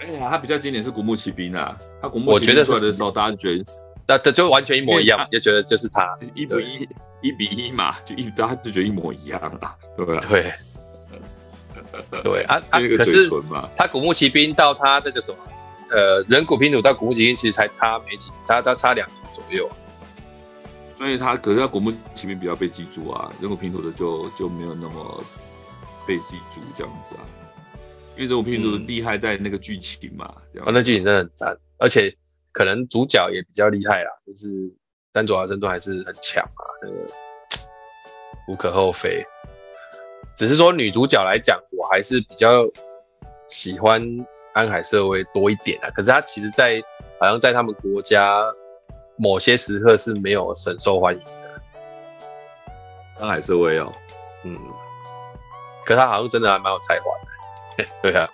[0.00, 3.64] 哎呀，他比较经典是古墓奇兵啊，他古墓奇兵出来的时候，大家就觉得。
[4.08, 10.20] 那这就完全一模一样，就觉得就是他一比一，一比一嘛，就一大家就觉得一模一样啊，对不对？
[12.12, 12.80] 对，对啊啊！
[12.98, 13.30] 可是
[13.76, 15.38] 他古墓奇兵到他这个什么，
[15.90, 19.70] 呃，人骨拼图到古墓奇兵其实才差没几，差差差两年左右。
[21.00, 25.24] 所以他可是他古墓前面比较被记住啊，人骨拼图的就就没有那么
[26.06, 27.24] 被记住这样子啊。
[28.16, 30.26] 因为人骨拼图厉害在那个剧情嘛，
[30.60, 32.14] 啊，那剧情真的很赞，而且。
[32.52, 34.48] 可能主角也比较厉害啦，就是
[35.12, 37.06] 丹佐华盛顿还是很强啊，那个
[38.48, 39.24] 无可厚非。
[40.34, 42.68] 只是说女主角来讲，我还是比较
[43.46, 44.04] 喜欢
[44.52, 45.88] 安海瑟薇多一点啊。
[45.90, 46.82] 可是她其实，在
[47.20, 48.42] 好像在他们国家
[49.20, 51.30] 某些时刻是没有很受欢迎的。
[53.18, 53.92] 安海瑟薇哦，
[54.44, 54.58] 嗯。
[55.84, 57.12] 可他好像真的还蛮有才华
[57.76, 57.84] 的。
[58.00, 58.26] 对啊。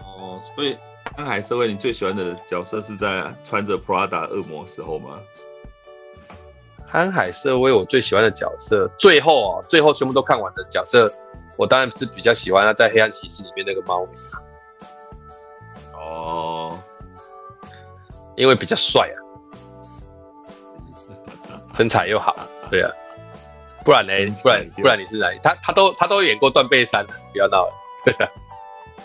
[0.00, 0.78] 哦，所以，
[1.16, 5.20] 安海瑟薇你最喜欢的角色是在穿着 Prada 恶魔时候吗？
[6.90, 11.12] 安海瑟薇我最喜欢的角色，最后哦，最后全部都看完的角色，
[11.58, 14.12] 我当然是比较喜欢他在黑暗骑士里面那个猫咪。
[15.92, 16.78] 哦。
[18.36, 19.17] 因为比较帅啊。
[21.78, 22.34] 身材又好，
[22.68, 22.90] 对啊，
[23.84, 24.12] 不然呢？
[24.42, 25.38] 不然不然你是哪里？
[25.40, 27.72] 他他都他都演过断背山的，不要闹了，
[28.04, 28.28] 对啊。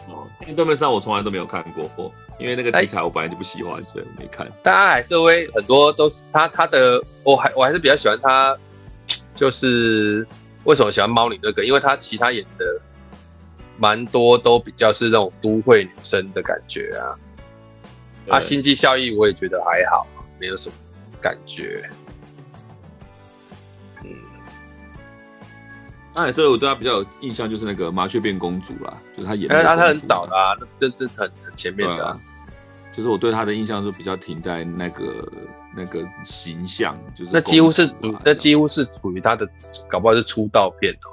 [0.07, 4.51] 哦，断背山我从来都没有看过，因为那个题材我本来就不喜欢，所以我没看。
[4.63, 8.57] 但阿海瑟薇很多都是他他的，我还我还是比较喜欢他，
[9.36, 10.27] 就是
[10.63, 11.63] 为什么喜欢猫女那个？
[11.63, 12.81] 因为他其他演的
[13.77, 17.05] 蛮多都比较是那种都会女生的感觉啊。
[18.29, 20.07] 啊，星际效益我也觉得还好，
[20.39, 20.75] 没有什么
[21.21, 21.88] 感觉。
[26.15, 29.56] 那也是我对他比较有印象，就是那个麻雀变公主啦，就是他演的。
[29.56, 32.19] 哎，他他很早的啊，这这很很前面的、啊。
[32.91, 35.32] 就是我对他的印象就比较停在那个
[35.76, 37.89] 那个形象，就是那几乎是
[38.23, 39.47] 那几乎是属于他的，
[39.89, 41.10] 搞不好是出道片哦，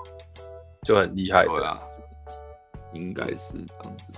[0.83, 1.81] 就很厉害的啦，
[2.93, 4.13] 应该是这样子。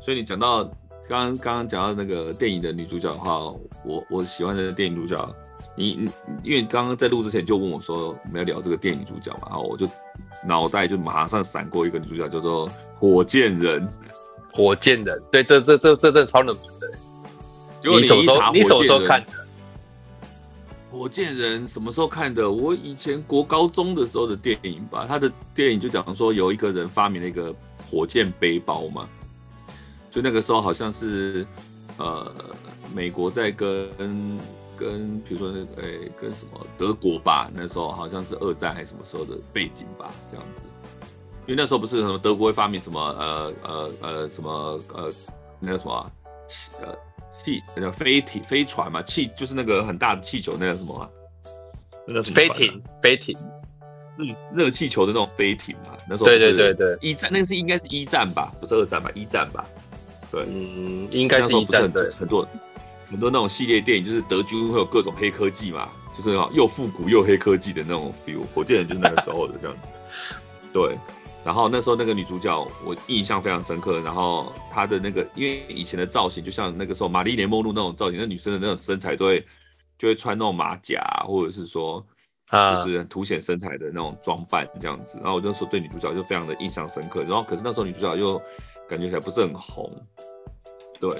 [0.00, 0.70] 所以你讲到。
[1.08, 3.36] 刚刚刚讲到那个电影的女主角的话，
[3.84, 5.28] 我我喜欢的电影主角，
[5.76, 6.10] 你你
[6.44, 9.84] 因为刚刚在录之前就问我说我们要聊这个电影主角嘛，然后我就
[10.46, 13.88] 脑袋就马上闪过一个女主角叫做火箭人，
[14.52, 16.90] 火箭人，对，这这这这这超冷门的。
[17.80, 19.32] 结果你什么时候你什么时候看的？
[20.90, 22.50] 火箭人什么时候看的？
[22.50, 27.54] 我以前国高中的时候的电影吧，他的电影就讲说有一个人发明了一个
[27.90, 29.08] 火箭背包嘛。
[30.10, 31.46] 就那个时候好像是，
[31.96, 32.30] 呃，
[32.94, 33.88] 美国在跟
[34.82, 40.62] 跟比如说那个诶跟什么德国吧，那时候好像是二战还是什么时候的背景吧，这样子。
[41.46, 45.12] 因为那时候不是什么德国会发明什么呃呃呃什么呃
[45.58, 46.12] 那个什么
[46.46, 46.94] 气呃
[47.44, 51.08] 气那叫飞艇飞船嘛，气就是那个很大的气球，那个什么啊？
[52.06, 53.36] 那个什么飞艇飞艇
[54.16, 55.96] 热热气球的那种飞艇嘛。
[56.08, 59.10] 那时候对对对对一战那个是应该是一战吧，不是二战吧？
[59.14, 59.64] 一战吧。
[60.30, 62.46] 对，嗯，应该是一战的很多
[63.12, 68.40] 很多那种系列电影，就是德军会有各种黑科技嘛，就是又复古又黑科技的那种 feel。
[68.54, 69.88] 火箭人就是那个时候的这样子。
[70.72, 70.98] 对，
[71.44, 79.46] 然后那时候那个女主角我印象非常深刻，然后她的那个因为以前的造型就像那个时候玛丽莲梦露那种造型，那女生的那种身材都会
[79.98, 82.02] 就会穿那种马甲，或者是说
[82.50, 85.18] 就是凸显身材的那种装扮这样子。
[85.18, 87.22] 然后我那时候对女主角就非常的印象深刻。
[87.24, 88.40] 然后可是那时候女主角又
[88.88, 89.92] 感觉起来不是很红，
[90.98, 91.10] 对，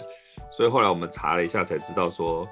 [0.52, 2.46] 所以后来我们查了一下才知道说，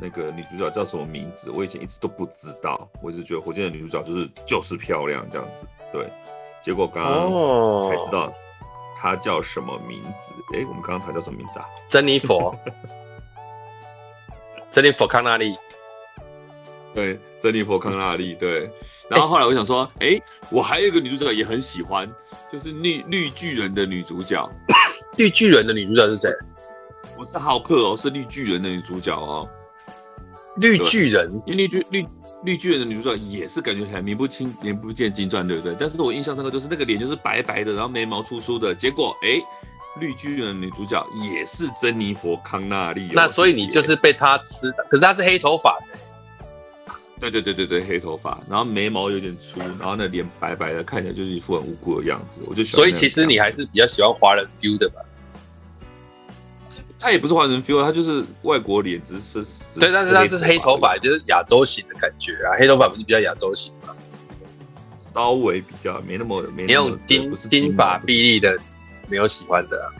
[0.00, 6.08] 那个女主角叫什么名字，我以前一直都不知道，我一直觉得火箭的女主角就是就是漂亮这样子，对，
[6.62, 8.32] 结果刚刚才知道
[8.96, 10.62] 她叫什么名字，哎、oh.
[10.62, 11.66] 欸，我们刚刚查叫什么名字啊？
[11.88, 12.56] 珍妮佛，
[14.70, 15.56] 珍妮佛康纳利，
[16.94, 18.70] 对，珍妮佛康纳利，对，
[19.08, 22.08] 然后后来我想说，哎、欸，我还有一个女主角也很喜欢。
[22.52, 24.46] 就是绿绿巨人的女主角，
[25.16, 26.30] 绿巨人的女主角是谁？
[27.22, 29.48] 不是浩克哦，是绿巨人的女主角哦。
[30.56, 32.06] 绿巨人，因为绿巨绿
[32.42, 35.76] 绿巨人的女主角也是感觉起来名不清名不见经传，对不对？
[35.78, 39.40] 但是我印象深刻就是那个脸就是白白的，然后眉毛粗粗的，结果哎，
[40.00, 43.08] 绿巨人的女主角也是珍妮佛康纳利。
[43.12, 45.98] 那所以你就是被她吃的，可是她是黑头发的。
[47.20, 52.40] 对对对对对，黑头发，然后眉毛有点粗，然后那脸白白的，看起来就是一副很无辜的样子。
[52.46, 52.84] 我就喜欢。
[52.84, 55.00] 所以其实你还是比较喜欢华人 feel 的吧？
[57.02, 59.80] 他也不是华人 feel，他就是外国脸，只是是。
[59.80, 62.54] 对，但是他是黑头发，就是亚洲型的感觉啊。
[62.56, 63.94] 黑头发不是比较亚洲型吗？
[65.12, 68.56] 稍微比较没那么没那种金金发碧丽的，
[69.08, 69.90] 没有喜欢的啊。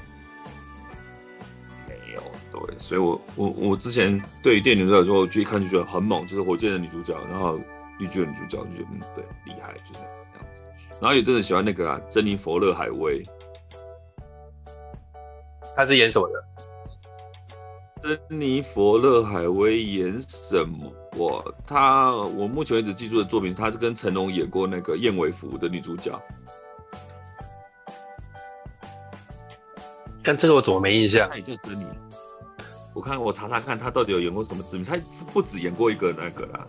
[2.53, 7.59] 对，所以我我我之前对于电影女主角的时候，我就一看就觉得很猛，就是火箭的女主角，然后
[7.99, 10.01] 绿巨人女主角就觉得嗯，对，厉害，就是
[10.33, 10.63] 这样子。
[11.01, 13.23] 然后也真的喜欢那个啊，珍妮佛勒海威，
[15.75, 16.52] 她是演什么的？
[18.03, 20.93] 珍妮佛勒海威演什么？
[21.17, 26.21] 我她我目前为止记住的作品，她是跟成龙演过那个燕尾服的女主角。
[30.25, 31.29] 但这个我怎么没印象？
[31.31, 31.87] 那也叫珍妮。
[32.93, 34.85] 我看我查查看，她到底有演过什么知名？
[34.85, 36.67] 她是不止演过一个那个啦。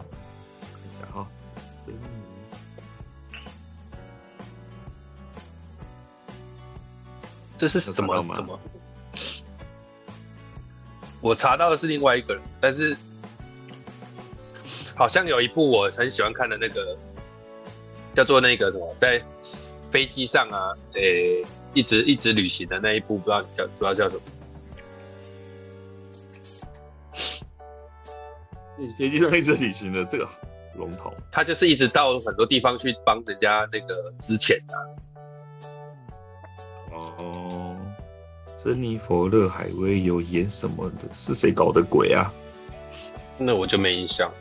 [0.59, 1.27] 看一下哈，
[7.57, 8.59] 这是什么什么？
[11.23, 12.97] 我查到的是另外一个人，但是
[14.93, 16.97] 好像有一部我很喜欢看的那个，
[18.13, 19.23] 叫做那个什么，在
[19.89, 24.21] 飞机上啊，诶、欸，一直一直旅行的那一部，不知道叫不知道叫什么。
[28.99, 30.27] 飞机上一直旅行的这个
[30.75, 34.73] 龙头，他就是一直到很多地方去帮人家那个支遣的。
[38.63, 40.99] 珍妮佛·勒海威有演什么的？
[41.11, 42.31] 是谁搞的鬼啊？
[43.37, 44.31] 那我就没印象。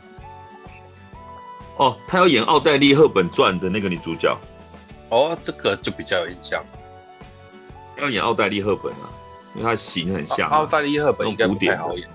[1.75, 4.33] 哦，她要演奥黛丽·赫本传的那个女主角。
[5.09, 6.63] 哦，这个就比较有印象。
[7.97, 9.11] 要演奥黛丽·赫本啊，
[9.55, 10.49] 因为她型很像。
[10.49, 12.07] 奥黛丽·赫本应该不太好演。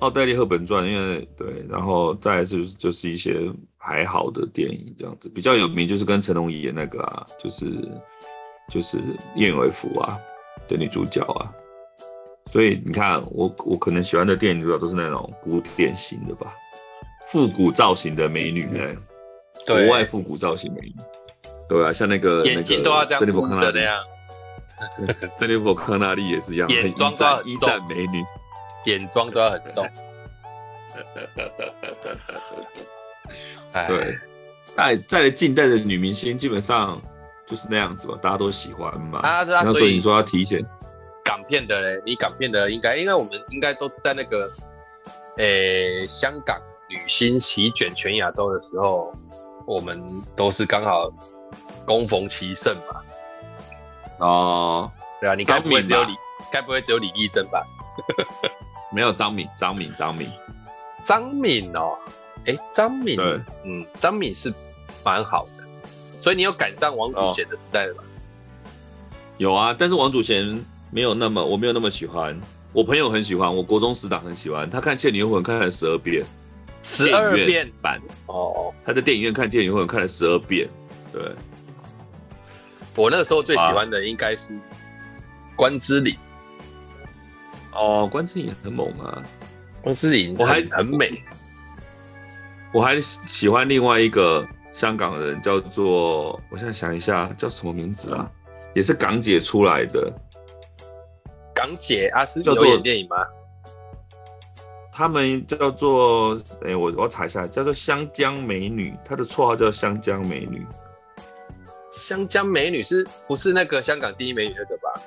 [0.00, 7.88] 奥黛丽·赫本传，因为对，然后再来就是就是一些还好的电影这样子，比较有名就是跟成龙演那个啊，就是
[8.68, 9.00] 就是
[9.34, 10.18] 燕尾服啊
[10.66, 11.52] 的女主角啊。
[12.46, 16.54] 所以你看，我我可能喜欢的电影主角都是那种古典型的吧，
[17.26, 18.96] 复古造型的美女呢，
[19.66, 20.94] 国外复古造型美女。
[21.68, 23.26] 对啊，像那个眼睛都要这样
[23.60, 24.02] 的那样。
[25.36, 28.24] 珍妮佛康纳利也是一样，眼妆都要一战美女，
[28.86, 29.84] 眼妆都要很重。
[33.88, 34.16] 对，
[34.76, 36.98] 哎，再来近代的女明星基本上
[37.48, 39.20] 就是那样子吧，大家都喜欢嘛。
[39.20, 40.64] 啊，啊所以你说要提前
[41.24, 44.50] 港片的嘞，你港片的应该，因为我们应该都是在那个，
[45.38, 49.12] 诶、欸，香港女星席卷全亚洲的时候，
[49.66, 51.10] 我们都是刚好
[51.86, 53.00] 攻逢其盛嘛。
[54.18, 56.12] 哦，对啊，你该不会只有李，
[56.50, 57.62] 该不会只有李丽珍吧？
[58.92, 60.30] 没有张敏，张敏，张敏，
[61.02, 61.96] 张敏哦，
[62.46, 63.18] 哎，张敏，
[63.64, 64.52] 嗯，张敏是
[65.04, 65.57] 蛮好的，
[66.20, 68.02] 所以你有赶上王祖贤的时代了吧？
[69.36, 72.38] 有啊，但是王祖贤没有那么，我没有那么喜欢，
[72.72, 76.24] 我朋友很喜欢，我国中死党很喜欢，他看《倩女幽魂》看了十二遍，
[76.82, 80.68] 十二遍版哦，他在电影院看《倩女幽魂》看了十二遍，
[81.12, 81.22] 对。
[82.96, 84.58] 我那个时候最喜欢的应该是
[85.54, 86.16] 关之琳。
[87.72, 89.22] 哦，关之琳很猛啊，
[89.82, 91.12] 关之琳我还很美。
[92.72, 94.44] 我还喜欢另外一个
[94.78, 98.30] 香港人，叫做我现在想一下叫什么名字啊，
[98.76, 100.08] 也是港姐出来的。
[101.52, 103.16] 港姐啊，是有演电影吗？
[104.92, 110.64] 他们叫做哎、欸，我我要查一下，叫做香江美女，她的绰号叫香江美女。
[111.90, 115.02] 香江美女是不是那个香港第一美女那个吧？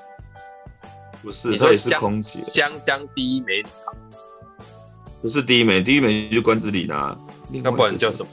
[1.21, 2.41] 不是，她也是空姐。
[2.41, 3.65] 香江第一美女，
[5.21, 7.17] 不是第一美，第一美女就关之琳啊。
[7.63, 8.29] 那不然叫什么？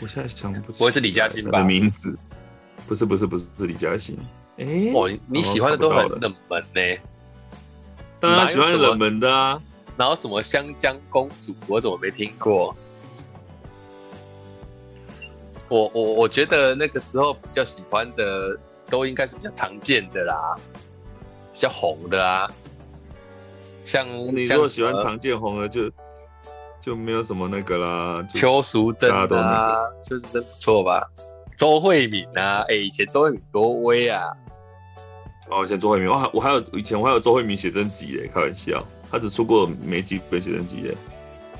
[0.00, 1.58] 我现在想不起，不会是李嘉欣吧？
[1.58, 2.16] 的名字？
[2.88, 4.18] 不是，不是，不是，是李嘉欣。
[4.58, 7.00] 哎、欸，哦，你喜欢的都很冷门呢、欸。
[8.18, 9.62] 当然喜欢冷门的啊。
[9.96, 12.74] 然后什么香江公主，我怎么没听过？
[15.68, 20.56] 我我我觉得那个时候比较喜欢的都应该是比较常见的啦，
[21.52, 22.50] 比较红的啊，
[23.84, 25.94] 像你如果喜欢常见红的就就
[26.96, 29.26] 没有什么那个啦，邱淑贞啊，
[30.02, 31.06] 邱淑贞不错吧？
[31.56, 34.24] 周慧敏啊，哎、欸，以前周慧敏多威啊！
[35.50, 40.96] 哦，以前周慧敏，我还我还有以前我还有周慧敏写真集嘞，开玩笑，他只出过没几本写真集耶。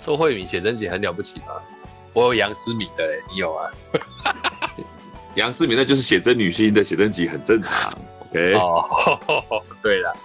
[0.00, 1.60] 周慧敏写真集很了不起吗？
[2.14, 3.70] 我有杨思敏的，你有啊？
[5.36, 7.92] 杨思敏那就是写真女星的写真集，很正常。
[8.30, 8.82] OK，哦，
[9.82, 10.16] 对了，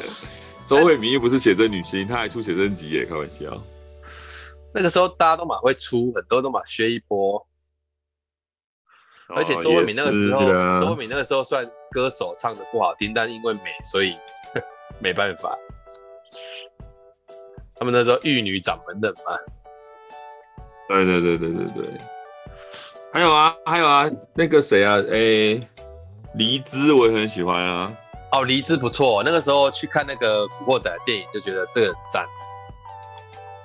[0.66, 3.46] 周慧敏又不是写真女星，她还出写真集耶，开玩笑。
[4.74, 7.46] 那个时候大家都蛮会出，很多都蛮削一波。
[9.28, 10.40] 而且周慧敏那个时候，
[10.80, 14.16] 周慧敏那个时候算歌手，唱的不好听，但因为美，所以
[14.98, 15.56] 没办法。
[17.76, 19.36] 他们那时候玉女掌门人嘛。
[20.88, 22.00] 对对对对对对，
[23.12, 25.60] 还有啊，还有啊，那个谁啊，哎、欸，
[26.34, 27.92] 黎姿我也很喜欢啊。
[28.32, 32.26] 哦，黎姿不错，那个时候去看那个《古惑仔》的电影，就觉得这个很赞。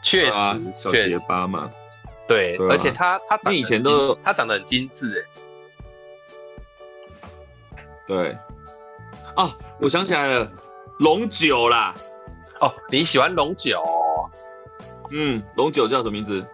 [0.03, 1.71] 确实，啊、小结巴嘛。
[2.27, 5.29] 对，对啊、而且他他长以前都他长得很精致哎。
[8.05, 8.37] 对。
[9.35, 10.51] 哦，我想起来了，
[10.99, 11.95] 龙九啦。
[12.59, 13.83] 哦，你喜欢龙九？
[15.11, 16.45] 嗯，龙九叫什么名字？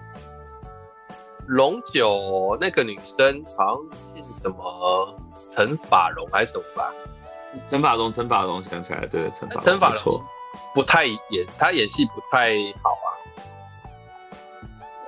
[1.47, 3.78] 龙九那个女生好像
[4.15, 5.15] 姓什么
[5.47, 6.93] 陈法蓉还是什么吧？
[7.67, 10.24] 陈法蓉，陈法蓉想起来，对，陈法陈法蓉
[10.74, 11.19] 不太演，
[11.57, 12.53] 他演戏不太
[12.84, 13.09] 好啊。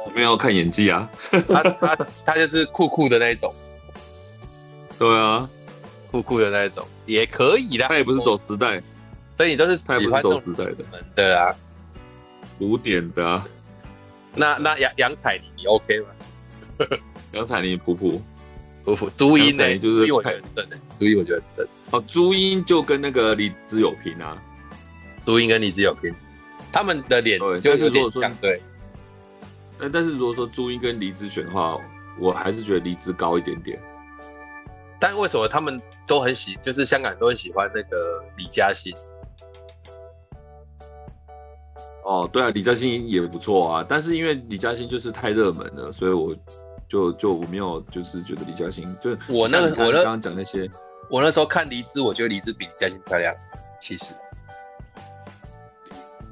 [0.06, 1.10] 我没有看演技啊，
[1.48, 1.96] 他他
[2.26, 3.54] 他就是酷酷的那一种。
[4.98, 5.50] 对啊，
[6.12, 7.88] 酷酷的那一种也可以啦。
[7.88, 8.82] 他也不是走时代，
[9.38, 10.76] 所以你都是喜欢走时代的
[11.16, 11.56] 对啊，
[12.58, 13.48] 古典的啊。
[14.34, 16.08] 那那杨杨彩妮你 OK 吗？
[17.34, 18.22] 杨彩妮、普普、
[18.84, 19.78] 普普、朱茵呢？
[19.78, 20.78] 就是朱茵，我觉得很正的。
[21.00, 21.68] 朱茵我觉得很正。
[21.92, 24.42] 哦，朱茵就跟那个李子有平啊。
[25.26, 26.14] 朱茵跟李子有平，
[26.72, 28.34] 他们的脸就有点像。
[28.36, 28.62] 对。
[29.82, 31.78] 但但是如果说朱茵跟黎姿选的话，
[32.20, 33.82] 我还是觉得黎姿高一点点。
[35.00, 38.96] 但为什么他们都很喜，就是香港人都很喜欢那个李嘉欣？
[42.04, 46.36] 哦，对啊，李嘉欣也不错啊，但是因为李嘉欣就是太热门了，所以我
[46.88, 50.70] 就就我没有就是觉得李嘉欣就我那个我刚刚讲那些，
[51.10, 53.34] 我那时候看黎姿，我觉得黎姿比李嘉欣漂亮，
[53.80, 54.14] 其实。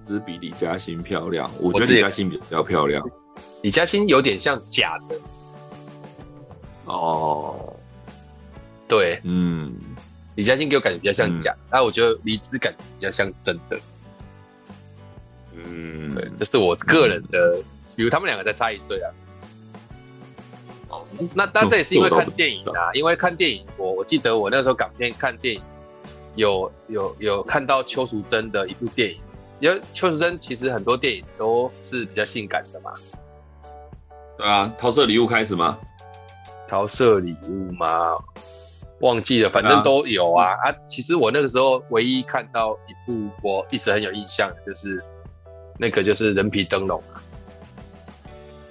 [0.08, 3.08] 只比李嘉欣漂亮，我觉得李嘉欣比较漂亮。
[3.62, 5.16] 李嘉欣有点像假的。
[6.86, 7.76] 哦，
[8.88, 9.76] 对，嗯，
[10.36, 13.80] 李嘉欣给我感觉比较像假，但、嗯、我觉得黎姿感觉比较像真的。
[15.54, 17.64] 嗯，对，这是我个人的，嗯、
[17.96, 19.12] 比如他们两个才差一岁啊。
[20.90, 21.06] 哦，
[21.36, 25.62] 那那这也是因为看电影啊，因为看电影，我我记得我那时候港片看电影，
[26.36, 29.18] 有有有看到邱淑贞的一部电影。
[29.60, 32.94] 因为邱淑贞其实很多电影都是比较性感的嘛，
[34.40, 35.78] 对啊，桃色礼物开始吗？
[36.66, 38.16] 桃色礼物吗？
[39.02, 40.72] 忘记了，反正都有啊啊！
[40.86, 45.04] 其实我那个时候唯一看到一部我一直很有印象的，就是
[45.78, 47.20] 那个就是人皮灯笼啊。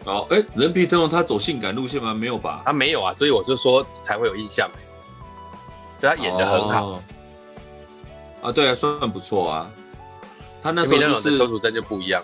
[0.07, 2.15] 哦，哎，人皮灯笼他走性感路线吗？
[2.15, 2.63] 没有吧？
[2.65, 4.71] 他没有啊，所以我就说才会有印象。
[6.01, 6.87] 对，他演的很好。
[6.87, 7.03] 哦、
[8.41, 9.71] 啊，对啊，算不错啊。
[10.63, 12.23] 他那时候就是邱淑贞就不一样，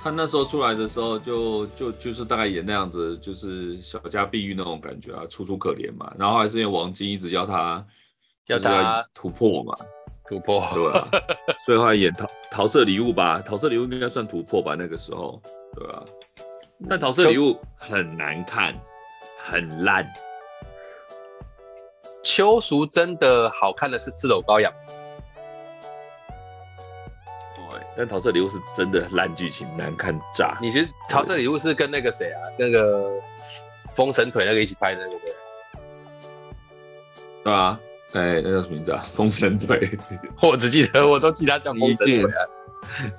[0.00, 6.12] 他那时候出来的时候就就就是大概演那样子，就是小家碧玉那种感觉啊，楚楚可怜嘛。
[6.18, 7.84] 然后还是因为王晶一直要他
[8.46, 9.76] 要他突破嘛，
[10.26, 11.08] 突破对吧？
[11.66, 15.42] 所以他演桃桃色礼物吧，桃色礼物应该算突破吧，那个时候
[15.74, 16.04] 对吧？
[16.88, 18.74] 但桃色礼物很难看，
[19.36, 20.06] 很烂。
[22.22, 24.72] 邱淑贞的好看的是赤裸羔羊。
[27.98, 30.56] 但桃色礼物是真的烂剧情，难看炸。
[30.62, 32.38] 你是桃色礼物是跟那个谁啊？
[32.56, 33.10] 那个
[33.96, 35.32] 封神腿那个一起拍的，那个对？
[37.42, 37.80] 对啊，
[38.12, 39.02] 哎，那叫什么名字啊？
[39.02, 39.98] 封神腿，
[40.40, 42.46] 我只记得，我都记得他叫 封神腿啊。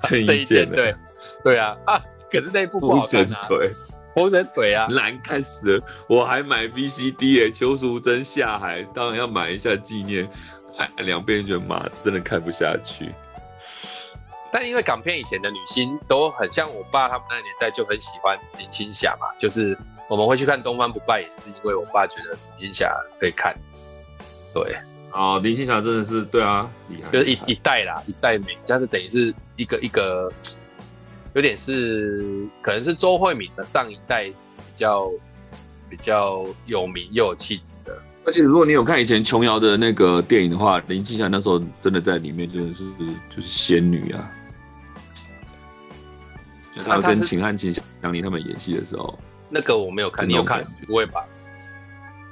[0.00, 0.94] 这一件，对
[1.44, 2.02] 对啊啊！
[2.32, 3.26] 可是那一部不好看啊。
[3.26, 3.70] 封神腿，
[4.14, 5.84] 封神腿啊，难看死了！
[6.08, 10.26] 我还买 VCD 哎，邱淑贞下海，当然要买一下纪念。
[10.78, 13.12] 哎，两边觉得妈真的看不下去。
[14.52, 19.78] 但因为港片以前的女星都很像我爸他们那个年代就很喜欢林青霞嘛，就是
[20.08, 23.54] 我们会去看《东方不败》，也是因为我爸觉得林青霞可以看。
[24.52, 24.76] 对，
[25.12, 30.32] 哦，林青霞真的是对啊，厉害，就是一一代啦，一代美，但是等于是一个一个，
[31.34, 35.08] 有点是可能是周慧敏的上一代比较
[35.88, 37.96] 比较有名又有气质的。
[38.26, 42.84] 而且如果你有看以前琼瑶的那个电影的话，林青霞那时候真的在里面真的是
[43.34, 44.30] 就是仙女啊。
[46.72, 49.18] 就他跟秦汉、秦祥林他们演戏的时候，
[49.48, 50.64] 那个我没有看，你有看？
[50.86, 51.26] 不会吧？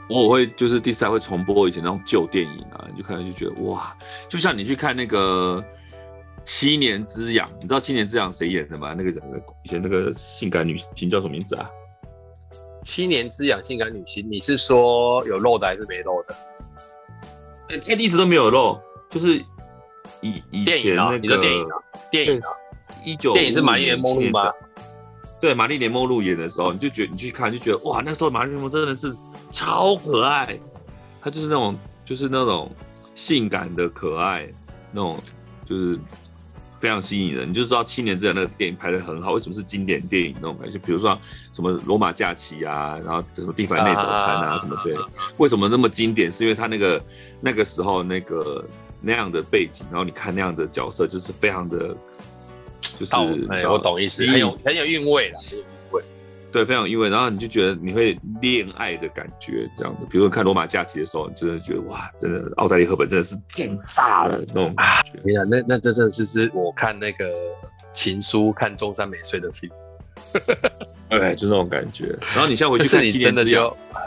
[0.09, 3.95] 我我会就是第四台会重播以前那种旧电影啊，你就看就觉得哇，
[4.29, 5.63] 就像你去看那个
[6.45, 8.95] 《七年之痒》，你知道《七年之痒》谁演的吗？
[8.97, 9.11] 那个
[9.65, 11.69] 以前那个性感女星叫什么名字啊？
[12.85, 16.35] 《七年之痒》性感女星，你是说有露的还是没露的？
[17.69, 18.81] 哎、欸，他一直都没有露，
[19.11, 19.37] 就是
[20.23, 21.77] 以以前那个你说电影啊，
[22.11, 22.49] 电影啊。
[23.05, 24.53] 一九电影是玛丽莲梦露吗？
[25.41, 29.15] 对，玛丽莲梦露演的时候，你就觉得你去看就觉得哇，那时候玛丽莲梦真的是
[29.53, 30.59] 超可爱，
[31.23, 32.71] 她就是那种就是那种
[33.15, 34.49] 性感的可爱，
[34.91, 35.17] 那种
[35.65, 35.97] 就是
[36.81, 37.49] 非常吸引人。
[37.49, 40.77] 你就知道七年之痒那个电影拍的很好，为什么是经典电影那种感觉？
[40.79, 41.17] 比如说
[41.53, 46.33] 什么罗马假期啊，然后什么蒂凡内早餐啊，啊什么之类的，为什么那么经典？
[46.33, 47.01] 是因为他那个
[47.41, 48.65] 那个时候那个
[49.01, 51.97] 那样的背景，然后你看那样的角色，就是非常的。
[52.81, 53.15] 就是、
[53.51, 56.03] 哎，我懂意思，很有很有韵味了，韵味，
[56.51, 57.09] 对，非常有韵味。
[57.09, 60.07] 然后你就觉得你会恋爱的感觉，这样的。
[60.07, 65.13] 比如说看《罗马假期》的时候，你真的觉得哇，真的奥黛丽·赫本真的是贱炸了那种感觉。
[65.25, 67.27] 你、啊、看，那那这真的是是我看那个
[67.93, 69.71] 《情书》看中山美穗的 feel，
[71.09, 72.17] 对，就那种感觉。
[72.35, 74.01] 然后你现在回 去看，你真的就，哎，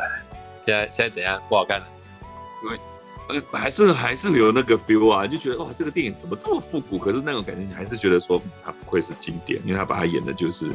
[0.65, 1.41] 现在现在怎样？
[1.47, 1.87] 不好看了，
[2.63, 2.77] 因为。
[3.51, 6.97] 还是还是有那个 feel 啊，就觉得哇，这个电影怎么这么复古？
[6.97, 10.71] 可是那种感觉，你还是觉得说他不愧是经典，因为他把他演的就是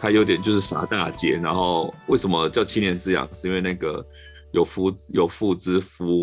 [0.00, 1.38] 他有点就是傻大姐。
[1.42, 3.28] 然后为什么叫七年之痒？
[3.32, 4.04] 是因为那个
[4.52, 6.22] 有夫有妇之夫，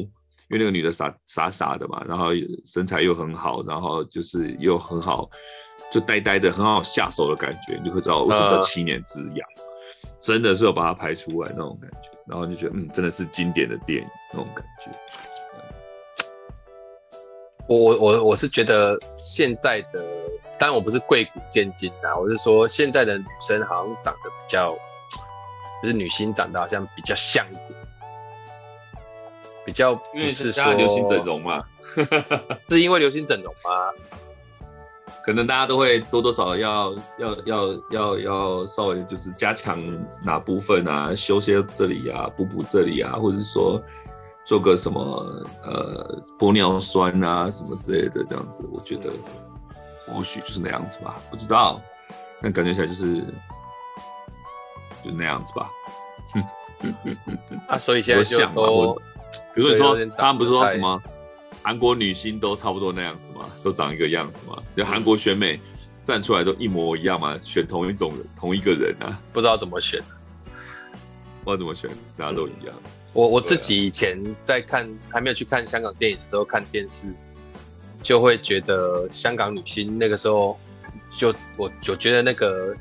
[0.49, 2.29] 因为那个女的傻傻傻的嘛，然后
[2.65, 5.29] 身材又很好，然后就是又很好，
[5.91, 9.47] 就呆呆的很好下手的感觉，你就会知道为什么叫七年之痒，
[10.19, 14.91] 真的是有把它拍出来那种感觉，然后就觉得嗯，真的是经典的电影那种感觉。
[17.67, 20.03] 我我我是觉得现在的，
[20.59, 24.71] 当然我不是贵古贱今啊，我是说现在的女生好像长得比较，
[25.81, 27.79] 就是女星长得好像比较像一点。
[29.65, 31.63] 比较不是说流行整容嘛，
[32.69, 33.93] 是因为流行整容吗？
[35.25, 39.79] 可能大家都会多多少少要要要要要稍微就是加强
[40.21, 43.81] 哪部分啊，修些这里啊，补补这里啊，或者是说
[44.45, 45.01] 做个什么
[45.63, 49.09] 呃玻尿酸啊什么之类的这样子，我觉得
[50.07, 51.81] 或许就是那样子吧，不知道，
[52.41, 53.21] 但感觉起来就是
[55.03, 55.71] 就那样子吧。
[57.67, 59.01] 啊，所以现在想嘛都，
[59.55, 61.01] 比如说你他们不是说什么
[61.63, 65.59] 韩国女星都差不多那样子嘛，都长一个样子嘛，就韩国选美
[66.03, 70.01] 站出来都一模一样嘛，选同一种人同一个人啊，不知道怎么选。
[71.45, 72.73] 不知道怎么选，大家都一样。
[73.13, 77.07] 我我自己以前在看还没有去看香港电影的时候，看电视
[78.01, 80.59] 就会觉得香港女星那个时候
[81.11, 82.75] 就我就觉得那个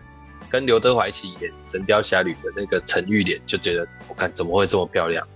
[0.49, 5.26] 跟刘德华一起演《神雕侠侣》的那个陈玉莲，就觉得我看怎么会这么漂亮？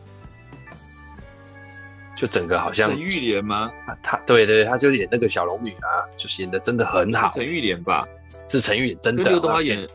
[2.17, 3.71] 就整个好像陈玉莲吗？
[3.87, 7.31] 啊，她对对，她就演那个小龙女啊，就演的真的很好。
[7.35, 8.09] 陈玉莲吧？
[8.49, 9.87] 是陈玉莲，真的跟刘德华演，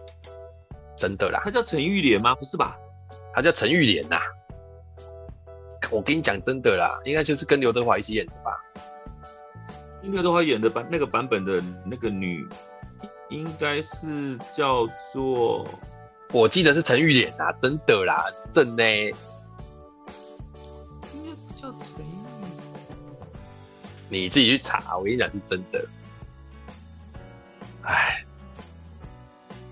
[0.95, 1.41] 真的啦。
[1.43, 2.35] 她叫陈玉莲吗？
[2.35, 2.77] 不是吧？
[3.33, 4.19] 她叫陈玉莲呐。
[5.91, 8.57] 我跟你讲真的啦，应该就是跟刘德华一起演的吧？
[10.01, 12.47] 刘德华演的版那个版本的那个女，
[13.29, 15.67] 应该是叫做，
[16.31, 18.83] 我记得是陈玉莲啊，真的啦，真呢。
[18.83, 19.13] 应
[21.23, 21.99] 该不叫陈玉
[22.39, 22.51] 莲。
[24.09, 25.87] 你自己去查，我跟你讲是真的。
[27.83, 28.25] 哎，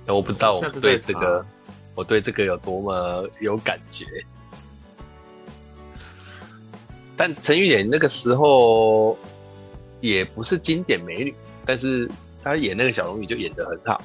[0.06, 1.46] 我不知道我对这个，
[1.96, 4.06] 我对这个有多么有感觉。
[7.20, 9.18] 但陈玉莲那个时候
[10.00, 12.10] 也不是经典美女，但是
[12.42, 14.02] 她演那个小龙女就演得很好，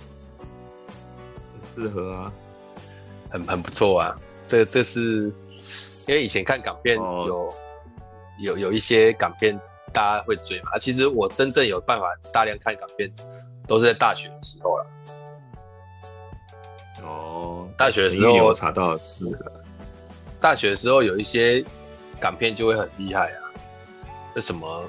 [1.53, 2.33] 很适合啊，
[3.31, 4.19] 很很不错啊。
[4.49, 5.33] 这这是
[6.09, 7.55] 因为以前看港片有、哦、
[8.41, 9.57] 有有一些港片
[9.93, 10.77] 大家会追嘛。
[10.81, 13.09] 其实我真正有办法大量看港片，
[13.69, 14.87] 都是在大学的时候了。
[17.05, 19.53] 哦，大学的时候我查到是的，
[20.41, 21.65] 大学的时候有一些。
[22.21, 23.39] 港片就会很厉害啊，
[24.35, 24.85] 这什么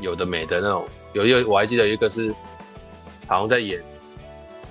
[0.00, 2.34] 有的没的那种，有一个我还记得一个是
[3.26, 3.82] 好像在演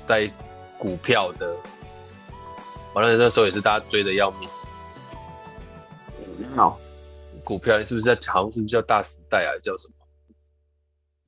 [0.06, 0.32] 在
[0.78, 1.56] 股票的，
[2.94, 4.50] 完了那时候也是大家追的要命。
[6.56, 6.80] 好，
[7.44, 9.52] 股票是不是在好像是不是叫大时代啊？
[9.62, 9.94] 叫什么？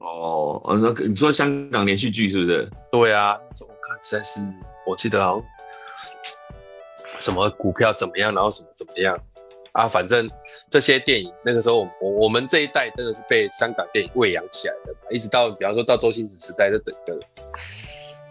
[0.05, 2.70] 哦，那个你说香港连续剧是不是？
[2.91, 4.41] 对啊，我看实在是
[4.86, 5.45] 我记得好像
[7.20, 9.18] 什么股票怎么样，然后什么怎么样。
[9.74, 10.30] 啊，反正
[10.69, 17.19] 这些电影那个时候我，我我们这一代真的是被香港电影喂养起来的，一直到比方说到周星驰时代，这整个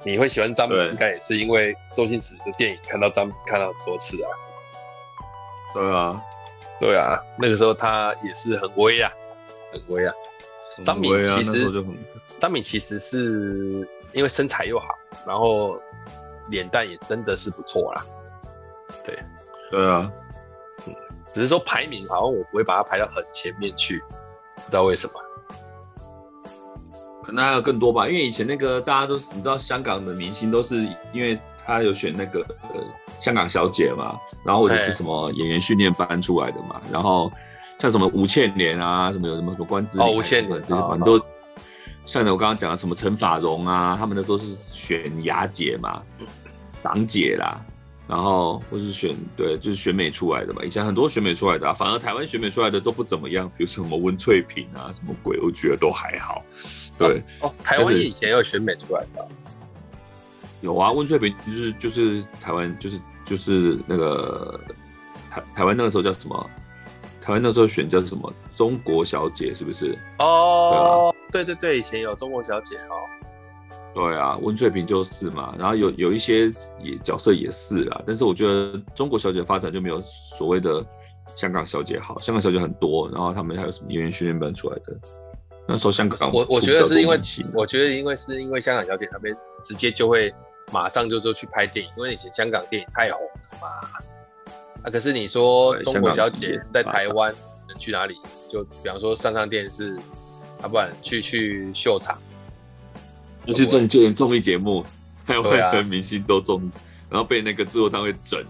[0.04, 4.30] 你会喜欢张敏，应该也是因为周星驰的电影看到张敏看到很多次啊。
[5.74, 6.22] 对啊，
[6.80, 9.12] 对啊，那个时候他也是很威啊，
[9.72, 10.14] 很威啊。
[10.84, 11.84] 张敏其实
[12.38, 14.86] 张敏其实是因为身材又好，
[15.26, 15.80] 然后
[16.50, 18.04] 脸蛋也真的是不错啦。
[19.04, 19.18] 对，
[19.70, 20.08] 对啊。
[21.32, 24.02] 只是说排名好像我不会把它排到很前面去，
[24.56, 25.12] 不知道为什么，
[27.22, 28.06] 可能还有更多吧。
[28.06, 30.76] 因为以前那个大家都你知道，香港的明星都是
[31.12, 32.80] 因为他有选那个呃
[33.18, 37.32] 香港小姐嘛，然后或者是什么演员训练班出来的嘛，然后
[37.78, 41.18] 像什么吴倩莲啊，什么有什么什么关之琳哦，吴倩莲这些反正都
[42.04, 46.02] 像我刚刚讲的什么陈法蓉啊，他们的都是选雅姐嘛，
[46.82, 47.64] 港姐啦。
[48.12, 50.62] 然后或是选对，就是选美出来的嘛。
[50.62, 56.44] 以前很多选美出来的啊，反而台湾选美出来的都不怎么样，比如什么温翠萍啊，什么鬼，我觉得都还好。
[56.98, 59.26] 对哦，哦，台湾以前有选美出来的，
[60.60, 64.60] 有啊，温翠萍就是就是台湾就是就是那个
[65.30, 66.50] 台台湾那个时候叫什么？
[67.22, 68.30] 台湾那时候选叫什么？
[68.54, 69.98] 中国小姐是不是？
[70.18, 73.08] 哦，对，啊、对对对，以前有中国小姐哦。
[73.94, 76.46] 对啊，温翠萍就是嘛，然后有有一些
[76.82, 80.84] 也角色也是啦，但是我觉得中国小姐发展就没有所谓的
[81.34, 84.98] 香港小姐好，香港小姐很多，然后他们还有什么演员训练班出来的，
[85.68, 87.20] 那时候香港我我觉得是因为
[87.52, 90.32] 我觉得因为是因为香港小姐那边直接就会
[90.72, 93.68] 马上就就去拍电影，因为以前香港电影太红了嘛，
[94.84, 97.34] 啊可是你说中国小姐在台湾
[97.68, 98.14] 能去哪里？
[98.48, 99.94] 就比方说上上电视，
[100.62, 102.18] 啊不然去去秀场。
[103.46, 104.84] 尤其这种综综艺节目，
[105.24, 106.70] 还有会跟明星都中，啊、
[107.10, 108.42] 然后被那个制作单位整。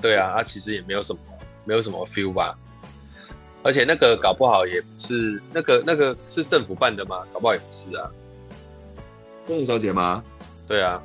[0.00, 1.18] 对啊，他其实也没有什么，
[1.64, 2.58] 没有什么 feel 吧。
[3.62, 7.22] 而且那个搞不好也不是那个那个是政府办的吗？
[7.32, 8.10] 搞不好也不是啊。
[9.46, 10.22] 中国小姐吗？
[10.66, 11.02] 对啊，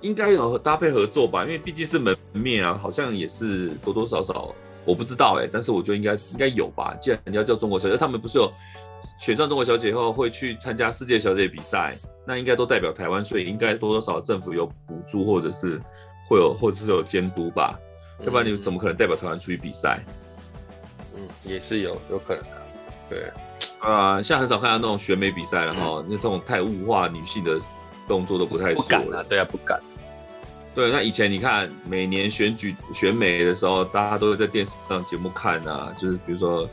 [0.00, 4.54] 应该有搭配合作吧，因为毕竟是门面啊，好像也是多多少少
[4.84, 6.94] 我不知道哎、欸，但是我觉得应该应该有吧。
[7.00, 8.52] 既然人家叫中国小姐，他们不是有
[9.18, 11.96] 选上中国小姐以后会去参加世界小姐比赛，
[12.26, 15.80] 那应该都代表台湾，所以应该多多少少政府有补助或者是
[16.28, 17.78] 会有或者是有监督吧，
[18.20, 20.04] 嗯、要不然你怎么可能代表台湾出去比赛？
[21.14, 22.62] 嗯，也是有有可能的、啊，
[23.08, 23.32] 对。
[23.80, 27.58] 啊、呃，现在很少看到那种选美比赛了哈，那这种太物化女性的
[28.08, 28.82] 动作都不太做了。
[28.82, 29.80] 不敢啊，对啊，不敢。
[30.74, 36.68] 对，那以前你看每年选举选美的时候，大家都会在电视上节目看啊，就是比如说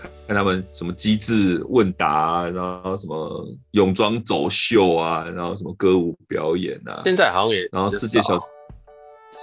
[0.00, 7.02] 看看他们什么机智问答啊，然后什么泳装走秀啊，然后什么歌舞表演啊。
[7.04, 8.38] 现在好像也，然后世界小，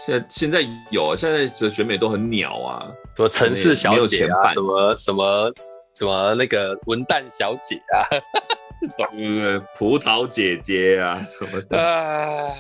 [0.06, 5.52] 现在现在有啊，现在的选美都很鸟啊，什么城市小姐啊，什么什么。
[5.98, 8.04] 什么那个文旦小姐啊，
[8.82, 11.78] 这种嗯，葡萄姐姐啊，什么的。
[11.80, 12.54] 哎，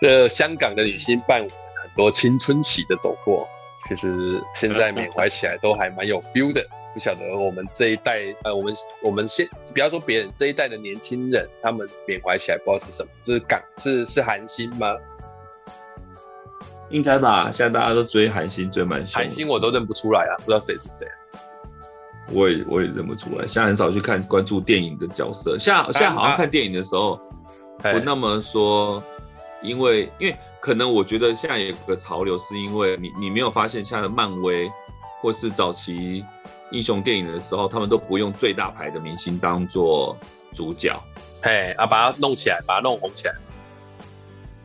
[0.00, 3.48] 这香港的女星伴很多青春期的走过，
[3.88, 6.64] 其实现在缅怀起来都还蛮有 feel 的。
[6.92, 14.94] 不晓得我们这一代，呃，我们我们先不要说别人这一代的年轻人，他们缅怀起来不知道是什么，就是港是是韩星吗？
[16.90, 19.20] 应该吧，现在大家都追韩星，追蛮凶。
[19.20, 21.04] 韩星我都认不出来啊，不知道谁是谁。
[22.32, 25.58] 我也我也认不出来，现在很少去看关注电影的角色。
[25.58, 27.20] 现在现在好像看电影的时候，
[27.82, 29.02] 不那么说，
[29.62, 34.72] 因为因为可能我觉得现在有个潮流，是因为你你没有发现，现在的漫威
[35.20, 36.24] 或是早期
[36.72, 40.16] 英雄电影的时候，他们都不用最大牌的明星当做
[40.54, 40.98] 主角，
[41.42, 43.34] 哎啊，把它弄起来，把它弄红起来。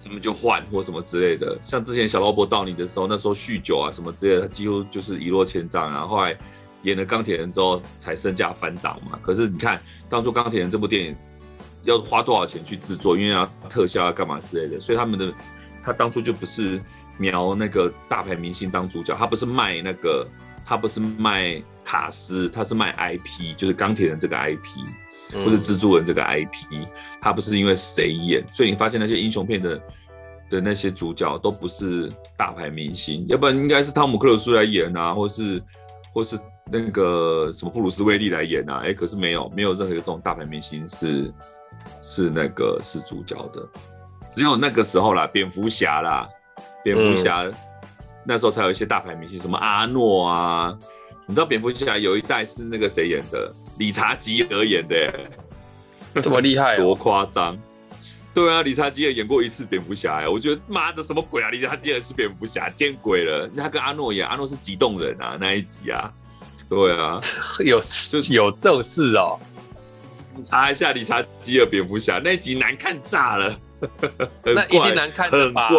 [0.02, 6.08] 他们就换或什么之类的，像之前小劳勃道尼的时候，那时候酗酒啊什么之类的，他几乎就是一落千丈啊。
[6.08, 6.34] 后来
[6.84, 9.20] 演了钢铁人之后，才身价翻涨嘛。
[9.22, 9.78] 可是你看
[10.08, 11.18] 当初钢铁人这部电影
[11.84, 15.34] 要花多少钱去制作，因为要特效啊干嘛之类的，所以他们的
[15.90, 16.80] 他当初就不是
[17.18, 20.28] 瞄那个大牌明星当主角，他不是卖那个，
[20.64, 24.86] 他不是卖卡斯，他是卖 IP，就是钢铁人这个 IP。
[25.32, 26.88] 或者蜘蛛人这个 IP，
[27.22, 29.80] 他不是因为谁演，所以你发现那些英雄片的
[30.50, 35.62] 的那些主角都不是大牌明星，要不然应该是汤姆克鲁斯来演啊，或是
[36.12, 36.36] 或是
[36.72, 41.32] 那个什么布鲁斯威利来演啊，哎、欸，可是没有没有任何一个这种大牌明星是
[42.02, 43.70] 是那个是主角的，
[44.36, 46.28] 只有那个时候啦，蝙蝠侠啦，
[46.84, 47.54] 蝙蝠侠、嗯、
[48.24, 50.78] 那时候才有一些大牌明星，什么阿诺啊，
[51.26, 53.54] 你知道蝙蝠侠有一代是那个谁演的？
[53.78, 55.14] 理查吉尔演的，
[56.22, 57.58] 这么厉害、哦，多夸张！
[58.34, 61.50] 对啊，理查基尔演过一次蝙蝠侠，哎，我觉得妈的什么鬼啊！
[61.50, 63.50] 理查基尔是蝙蝠侠，见鬼了！
[63.56, 66.12] 他跟阿诺演，阿诺是极动人啊，那一集啊，
[66.70, 67.20] 对啊，
[67.66, 67.82] 有
[68.32, 69.40] 有正事哦。
[70.44, 73.54] 查一下理查基尔蝙蝠侠那一集难看炸了，
[74.44, 75.70] 那一定难看的吧？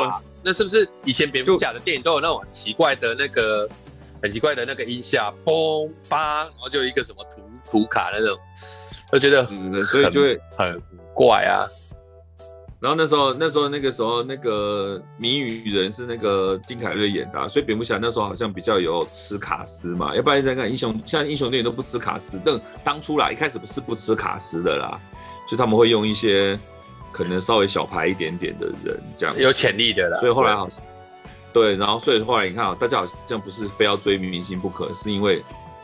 [0.42, 3.68] 那是不是以前蝙蝠侠的电影都有那种奇怪的那个？
[4.22, 7.40] 很奇怪的那个音效，嘣吧，然后就有一个什么图
[7.70, 8.36] 图卡那种，
[9.10, 9.46] 我觉得，
[9.82, 10.78] 所以就会很
[11.14, 11.64] 怪啊。
[12.80, 20.14] 然后那时候，那时候那个时候那个谜语人是那个金凯瑞演的，啊，所以蝙蝠侠那时候好像比较有吃卡斯嘛。
[20.14, 25.00] 要不然再看英雄，像英雄电影都不吃卡斯，但当初啦，一开始不是不吃卡斯的啦，
[25.48, 26.58] 就他们会用一些
[27.12, 30.18] 可能稍微小牌一点点的人这样，有潜力的啦。
[30.20, 30.82] 所以后来好像。
[31.52, 35.42] 对，然后所以后来你看啊，大家好像不是非要追明星不可，是因为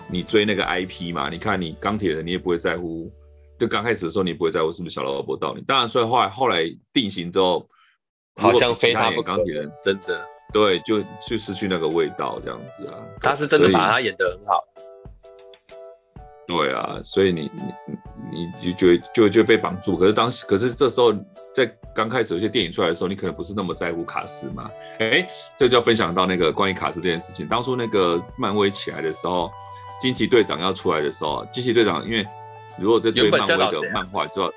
[0.08, 1.28] 你追那个 IP 嘛。
[1.28, 3.10] 你看你钢铁人，你也不会在乎，
[3.58, 5.64] 就刚开始的时候你不会在乎是不是小萝卜道尼。
[5.66, 7.68] 当然，所以后来后来定型之后，
[8.36, 9.34] 好像非他不可。
[9.34, 12.94] 钢铁人真的对，就就失去那个味道这样子啊。
[13.20, 14.62] 他是真的把他演得很好。
[16.46, 17.96] 对啊，所以你你
[18.30, 19.96] 你就觉得就就被绑住。
[19.96, 21.12] 可是当时，可是这时候
[21.52, 24.70] 在刚开始有些电影出来的时候，你可能不是那么在乎卡斯嘛。
[25.00, 25.26] 哎，
[25.56, 27.48] 这就要分享到那个关于卡斯这件事情。
[27.48, 29.50] 当初那个漫威起来的时候，
[29.98, 32.24] 惊奇队长要出来的时候，惊奇队长因为
[32.78, 34.52] 如果在追漫威的漫画，就要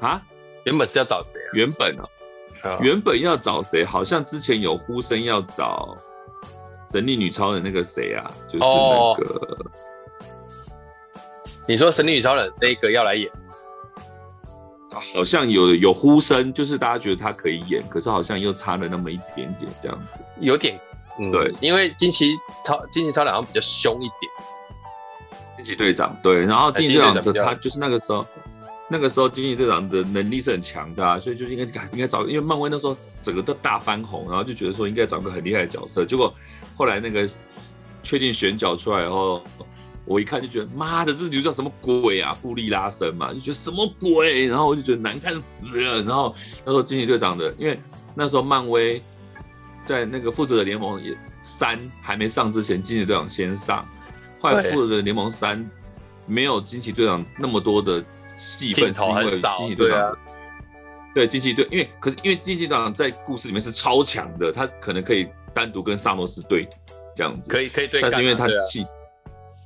[0.00, 0.20] 啊，
[0.64, 1.50] 原本是要找谁啊？
[1.52, 1.96] 原本
[2.62, 3.84] 啊，原本要找谁？
[3.84, 5.96] 好像之前有呼声要找
[6.90, 9.66] 神力女超人那个谁啊，就是那个。
[11.66, 13.30] 你说《神力女超人》那个要来演，
[15.14, 20.80] 好像有有呼声，就是大家觉得他可以演，可是好像又差了那么一点点这样子，有点，
[21.20, 22.32] 嗯、对，因为惊奇
[22.64, 24.32] 超惊奇超人好像比较凶一点，
[25.56, 28.24] 惊奇队长对，然后惊奇队长他就是那个时候，
[28.88, 36.32] 那个时候惊奇队长的能力是很强的、啊，所以就应该应该找，因为漫威那时候整个都大翻红，然后就觉得说应该找个很厉害的角色，结果
[36.74, 37.28] 后来那个
[38.02, 39.42] 确定选角出来以后。
[40.04, 42.36] 我一看就觉得妈的，这女叫什么鬼啊？
[42.42, 44.46] 布利拉森嘛，就觉得什么鬼？
[44.46, 46.02] 然后我就觉得难看死了。
[46.02, 46.34] 然后
[46.64, 47.78] 那时候惊奇队长的，因为
[48.14, 49.02] 那时候漫威
[49.84, 53.86] 在那个复仇者联盟也三还没上之前，惊奇队长先上，
[54.40, 55.68] 后来复仇者联盟三
[56.26, 58.04] 没有惊奇队长那么多的
[58.36, 60.16] 戏份，是因为惊奇队长。
[61.14, 66.68] 对惊奇队，因为可是因为惊奇队长在故事里面是超强的，他可能可以单独跟萨诺斯对
[67.14, 68.84] 这样子，可以可以对，但是因为他戏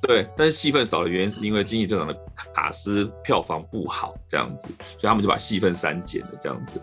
[0.01, 2.15] 对，但是戏份少的原因是因为惊奇队长的
[2.53, 6.81] 卡司票房不好这样子，所以他们就把戏份删减了这样子，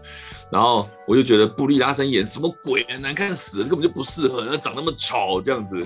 [0.50, 5.78] 然后我就觉得布利拉森演什么鬼啊，难看死了，根本就不适合，那长那么丑这样子，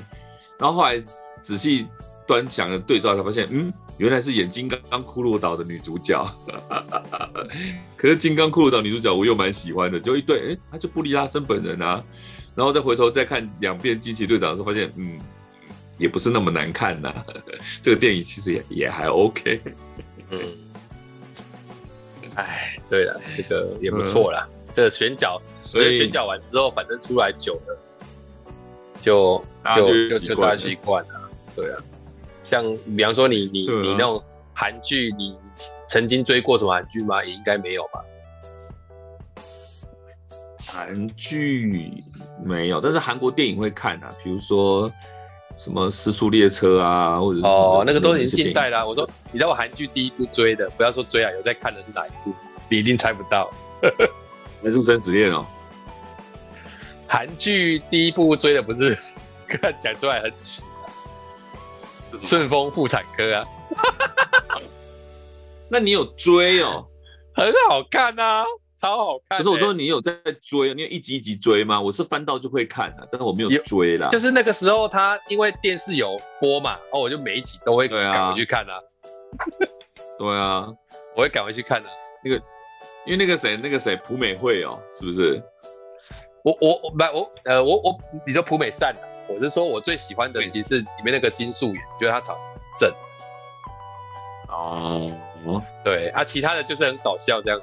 [0.58, 1.02] 然后后来
[1.40, 1.86] 仔细
[2.26, 3.72] 端详的对照才发现，嗯。
[4.00, 6.24] 原来是演《金刚骷髅岛》的女主角，
[7.98, 12.02] 可是《金刚骷髅岛》女主角我又蛮喜欢的，就一对，哎、欸，她就布利拉森本人啊，
[12.54, 15.18] 然后再回头再看两遍《惊奇队长》的时候，发现，嗯，
[16.00, 17.24] 也不是那么难看呐、啊，
[17.82, 19.60] 这个电影其实也也还 OK，
[20.30, 20.40] 嗯，
[22.34, 27.78] 哎，对了，这个也不错啦，嗯、这个选角，所以选角完之后，反正出来久了，
[29.02, 29.44] 就
[29.76, 31.78] 就就就大家习惯了，对啊。
[32.42, 32.64] 像
[32.96, 34.20] 比方说你你你那种
[34.54, 35.38] 韩剧，你
[35.86, 37.22] 曾经追过什么韩剧吗？
[37.22, 38.02] 也应该没有吧。
[40.66, 42.02] 韩剧
[42.42, 44.90] 没有，但是韩国电影会看啊，比如说
[45.62, 48.86] 什么《尸速列车》啊，或者是哦，那个都已经近代了。
[48.86, 52.34] 我说，你知道我韩剧第一部追的，不要说追啊，有在看的是哪一部？
[52.70, 53.50] 你一定猜不到，
[54.62, 55.44] 那是《生死恋》哦。
[57.06, 58.96] 韩剧第一部追的不是，
[59.46, 60.62] 看讲出来很耻。
[62.24, 63.46] 顺丰妇产科啊，
[65.68, 66.86] 那你有追哦？
[67.36, 68.44] 很好看啊，
[68.80, 69.38] 超好看、欸。
[69.38, 71.78] 可是我说你有在追，你有一集一集追吗？
[71.80, 74.08] 我是翻到就会看啊，但是我没有追啦。
[74.08, 78.80] 就是那个时候，他因为电视有播嘛，然后我就每一集都会赶回去看啊。
[80.18, 80.66] 对啊，
[81.14, 81.94] 我会赶回去看的、啊。
[82.24, 82.36] 那个，
[83.04, 85.42] 因为那个谁，那个谁，朴美惠哦，是不是？
[86.42, 89.04] 我我我不我呃我我你说朴美善啊。
[89.28, 92.90] 我是说，我最喜欢的其实是里面那个金素妍，觉得她长得正。
[94.48, 97.60] 哦，对啊，其他的就是很搞笑这样。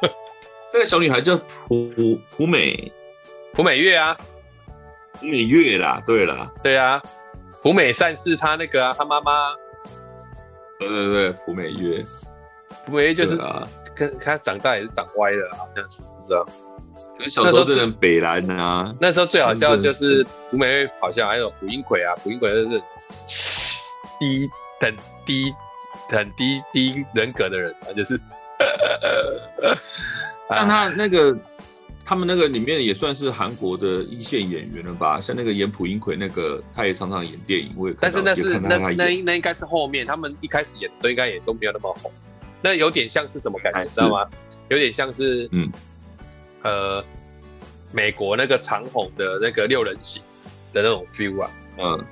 [0.72, 2.92] 那个小女孩叫朴朴美
[3.52, 4.16] 朴美月啊，
[5.14, 7.02] 朴美月啦，对啦，对啊，
[7.62, 9.54] 朴美善是她那个啊，她妈妈。
[10.78, 12.04] 对对对，朴美月，
[12.84, 13.38] 朴美月就是
[13.94, 16.46] 跟她长大也是长歪了，好像是不知道。
[17.26, 22.78] 小时候真的北蓝啊，那时候最好笑的就是朴美月好像还有朴英奎啊，朴英奎就是
[24.18, 24.46] 低
[24.78, 24.94] 很
[25.24, 25.50] 低
[26.10, 28.20] 很低低人格的人啊，就是。
[30.48, 31.36] 但他那个
[32.04, 35.20] 他们那个里面也算是韩国的一线演员了吧？
[35.20, 37.72] 像那个演朴英奎那个，他也常常演电影。
[37.76, 42.10] 我也但是那是那那那应该是后面他们一开始演的时候应该也都没有那么红。
[42.62, 44.26] 那有点像是什么感觉，知道吗？
[44.68, 45.70] 有点像是嗯。
[46.62, 47.04] 呃，
[47.92, 50.20] 美国那个长红的那个六人行
[50.72, 52.04] 的那种 feel 啊，嗯，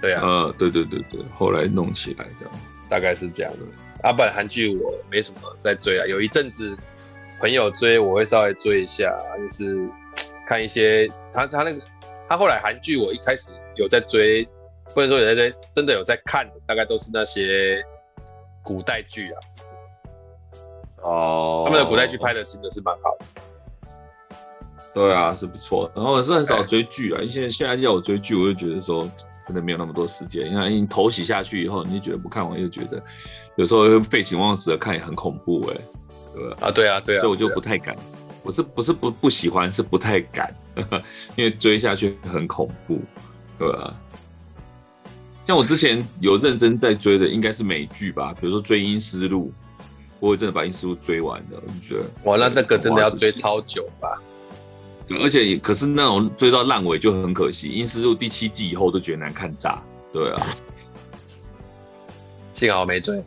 [0.00, 2.54] 对啊，嗯，对对对对，后来弄起来这样，
[2.88, 3.58] 大概是这样的。
[4.02, 6.76] 啊，不然韩剧我没什么在追啊，有一阵子
[7.38, 9.88] 朋友追，我会稍微追一下，就是
[10.48, 11.80] 看一些他他那个
[12.28, 14.44] 他后来韩剧我一开始有在追，
[14.94, 17.84] 不能说有在追，真的有在看的，大概都是那些
[18.62, 19.38] 古代剧啊。
[21.02, 23.24] 哦，他们的古代剧拍的真的是蛮好的。
[24.94, 25.90] 对啊，是不错。
[25.96, 29.08] 然后我是很少追剧啊，因为现在叫我追剧，我就觉得说
[29.46, 30.46] 真的没有那么多时间。
[30.50, 33.02] 你看你头洗下去以后，你就觉得不看完又觉得
[33.56, 35.80] 有时候废寝忘食的看也很恐怖哎、欸，
[36.34, 36.56] 对吧？
[36.60, 37.96] 啊，对啊，对啊，所以我就不太敢。
[38.44, 40.52] 我是不是不不喜欢，是不太敢，
[41.36, 43.00] 因为追下去很恐怖，
[43.58, 43.94] 对吧？
[45.44, 49.52] 像我之前有认真在追的，应该是美剧吧，比如说追《英思路》，
[50.18, 54.20] 我会真的把《英思路》追完了，我就觉得哇，那那个真的要追超久吧？
[55.20, 59.82] 而且可是那种追到烂尾就很可惜，《阴尸路》第七季以后都觉得难看炸。
[60.12, 60.46] 对啊，
[62.52, 63.24] 幸好没追。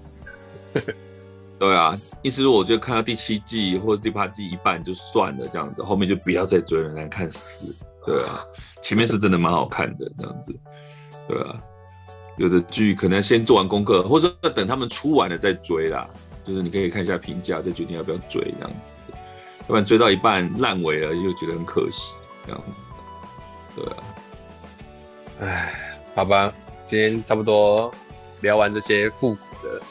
[1.57, 7.73] 对啊，《阴尸路》我就看到第七季或者第八季一半就算了，这样子后面就不要再追了，难看死。
[8.05, 8.45] 对啊，
[8.83, 10.55] 前面是真的蛮好看的，这样子。
[11.27, 11.61] 对啊，
[12.37, 16.07] 有的剧可能先做完功课，或者等他们出完了再追啦。
[16.43, 18.75] 就是你可以看一下评价，再决定要不要追这样子。
[19.65, 22.87] 要不然追到一半烂尾了，又觉得很可惜，这样子。
[23.75, 24.03] 对啊，
[25.41, 26.53] 唉，好吧，
[26.85, 27.91] 今天差不多
[28.41, 29.81] 聊完这些复古的，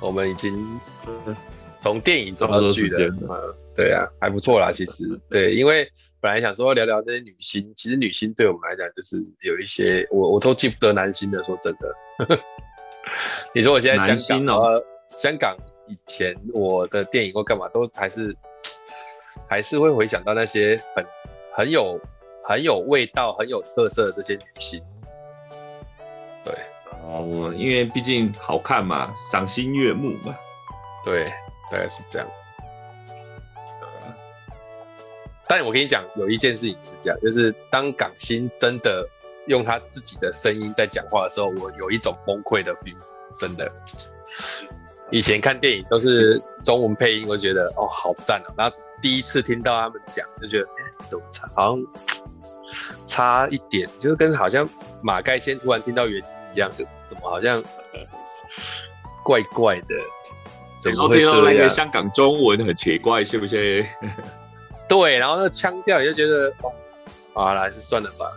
[0.00, 0.80] 我们已经
[1.82, 3.06] 从电影中到剧了。
[3.20, 5.04] 嗯，对啊，还不错啦，其实。
[5.28, 5.86] 对，因为
[6.20, 11.44] 本来想说聊聊这些女星，其实女星对我们来讲就是有一些，我我都记不得男星的。
[11.44, 12.40] 说真的，
[13.54, 14.82] 你说我现在香港，哦、
[15.18, 15.54] 香港
[15.86, 18.34] 以前我的电影或干嘛都还是。
[19.48, 21.06] 还是会回想到那些很
[21.54, 22.00] 很有
[22.44, 24.80] 很有味道、很有特色的这些女性。
[26.44, 26.54] 对，
[27.02, 30.36] 哦，因为毕竟好看嘛，赏心悦目嘛。
[31.04, 31.24] 对，
[31.70, 32.28] 大概是这样。
[35.50, 39.08] 但我跟你讲，有一件事情是这样，就是当港星真的
[39.46, 42.98] 用他自己的声音在讲话的时候，我有一种崩溃的 feel，
[43.38, 43.72] 真的。
[45.10, 51.86] 以前看电影都是中文配音，我觉得哦好赞哦，然后第一次听到他们讲，就觉得哎怎么差，好像
[53.06, 54.68] 差一点，就是跟好像
[55.02, 57.62] 马盖先突然听到原音一样，就怎么好像
[59.24, 59.94] 怪怪的。
[60.80, 61.32] 怎么会这样？
[61.32, 63.84] 听到那个香港中文很奇怪，是不是？
[64.88, 66.72] 对，然后那个腔调，你就觉得，哦，
[67.34, 68.30] 好啦，还是算了吧。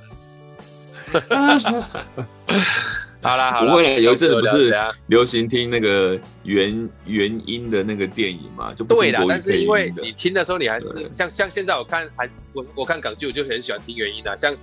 [3.21, 4.73] 好啦，好啦，不会啦，有一阵子不是
[5.07, 8.73] 流行听那个原原音的那个电影嘛？
[8.73, 14.55] 就不对啦，但是因为你听的时候，你还是像像现在我看韩我我看港剧，我就很喜欢听原音的，像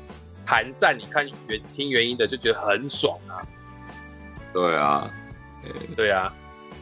[0.44, 3.40] 韩战，你看原听原音的就觉得很爽啊。
[4.52, 5.10] 对啊，
[5.96, 6.34] 对啊。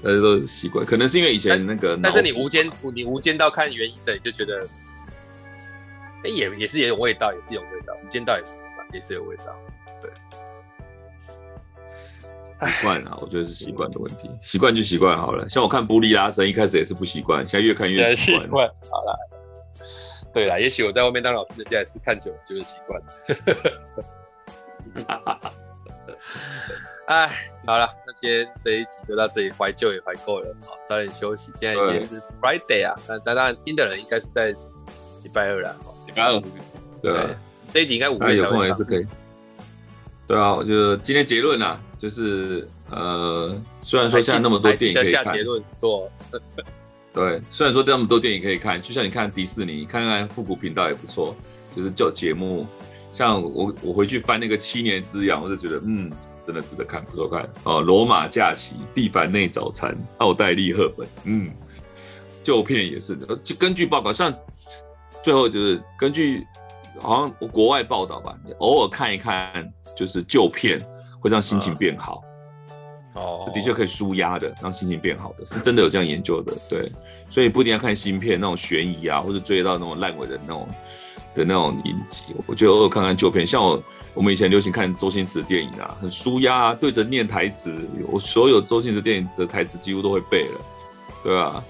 [0.03, 4.69] 大家都习惯，可能是因为以前那个但，但是你无间你无间道看原音的，你就觉得，
[6.23, 7.95] 哎、欸，也也是也有味道，也是有味道。
[8.05, 8.51] 无间道也是
[8.93, 9.76] 也是有味道，对。
[12.61, 15.47] 习惯啊，我觉得是习惯的问题，习惯就习惯好了。
[15.49, 18.69] 像我看布利拉森，一开始也是不习惯，现在越看越习惯。
[18.91, 19.19] 好了，
[20.33, 23.03] 对了，也许我在外面当老师，人家也是看久了就是习惯。
[27.07, 27.31] 哎，
[27.67, 31.53] 好了，那今天这一集就到这里，怀旧也怀够了，好，早点休息。
[31.57, 34.49] 今天已经是 Friday 啊，那当然听的人应该是在
[35.23, 35.77] 礼拜二了，
[36.07, 36.43] 礼拜二，
[37.03, 37.37] 对，
[37.73, 39.07] 这一集应该五月有空也是可以。
[40.27, 46.11] 对啊，我就今天结论啊，就是呃，虽然说现在那么多电影可以看，下结论做，
[47.13, 51.35] 对，虽然说那么多电影可以看，就像你看迪士尼，看看复古频道也不错，
[51.75, 52.67] 就是旧节目。
[53.13, 56.13] 像我，我回去翻那个《七年之痒》，我就觉得，嗯，
[56.47, 57.77] 真的值得看，不错看哦。
[57.81, 61.51] 《罗马假期》《蒂凡内早餐》《奥黛丽·赫本》，嗯，
[62.43, 63.35] 旧片也是的。
[63.43, 64.31] 就根据报告，像
[65.23, 66.47] 最后就是根据
[66.99, 69.67] 好像国外报道吧，偶尔看一看
[69.97, 70.79] 就是旧片，
[71.21, 72.23] 会让心情变好。
[73.15, 76.53] 哦，这的确可以舒压的，让心情变好的，是真的有这样研究的。
[76.69, 76.91] 对，
[77.31, 80.69] 所以不一定要看芯片，那种悬疑啊，或者追到那种烂尾的那种。
[81.35, 83.83] 的那种影集，我觉得偶尔看看旧片，像我
[84.15, 87.79] 我们以前流行看周星驰的电影啊，很舒压啊，对着念台词，
[88.11, 90.61] 我所有周星驰电影的台词几乎都会背了，
[91.23, 91.63] 对吧？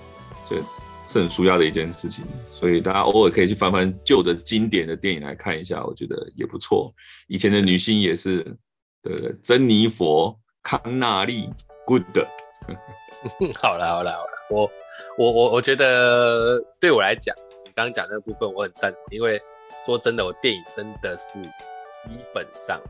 [0.48, 0.60] 所以
[1.08, 6.94] 是很舒压的一件事情，所以大家偶尔可以去翻翻旧的经典的电影来看一下，我觉得也不错。
[7.26, 8.56] 以前的女星也是，
[9.02, 11.50] 对，珍妮佛、康纳利
[11.84, 12.02] ，good。
[13.54, 14.70] 好了好了好了，我
[15.18, 17.34] 我我我觉得对我来讲，
[17.64, 19.40] 你刚刚讲那个部分我很赞同，因为。
[19.84, 22.80] 说真的，我电影真的是基本上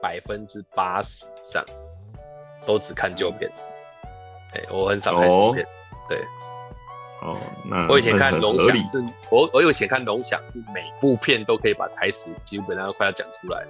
[0.00, 1.62] 百分之八十以上
[2.66, 3.52] 都只看旧片，
[4.50, 5.62] 对，我很少看新片。
[5.62, 5.68] 哦、
[6.08, 6.18] 对，
[7.20, 7.36] 哦，
[7.68, 13.68] 那我以前看龙翔是，我我以前看龙翔是每部片都可以把台词基本上快要讲出来了。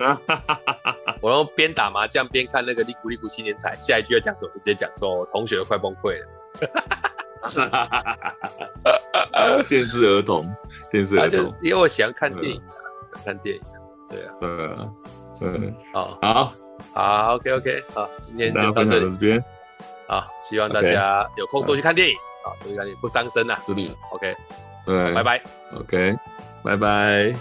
[1.20, 6.26] 我然后边打麻将边看那个《利古利古新年彩》，下一句要讲什么，直接讲说，我同学都快崩溃了。
[9.68, 10.46] 电视儿童，
[10.90, 12.62] 电视儿童，因为我喜欢看电影，
[13.24, 13.62] 看电影，
[14.08, 14.92] 对啊，嗯
[15.40, 16.52] 嗯，好，好，
[16.94, 19.42] 好，OK OK，好，今天就到这里，
[20.06, 23.56] 好，希望大家有空多去看电影，好，多去看电影不伤身呐
[24.12, 24.36] ，，OK，
[24.84, 25.42] 对，拜拜
[25.74, 26.16] ，OK，
[26.62, 27.34] 拜拜。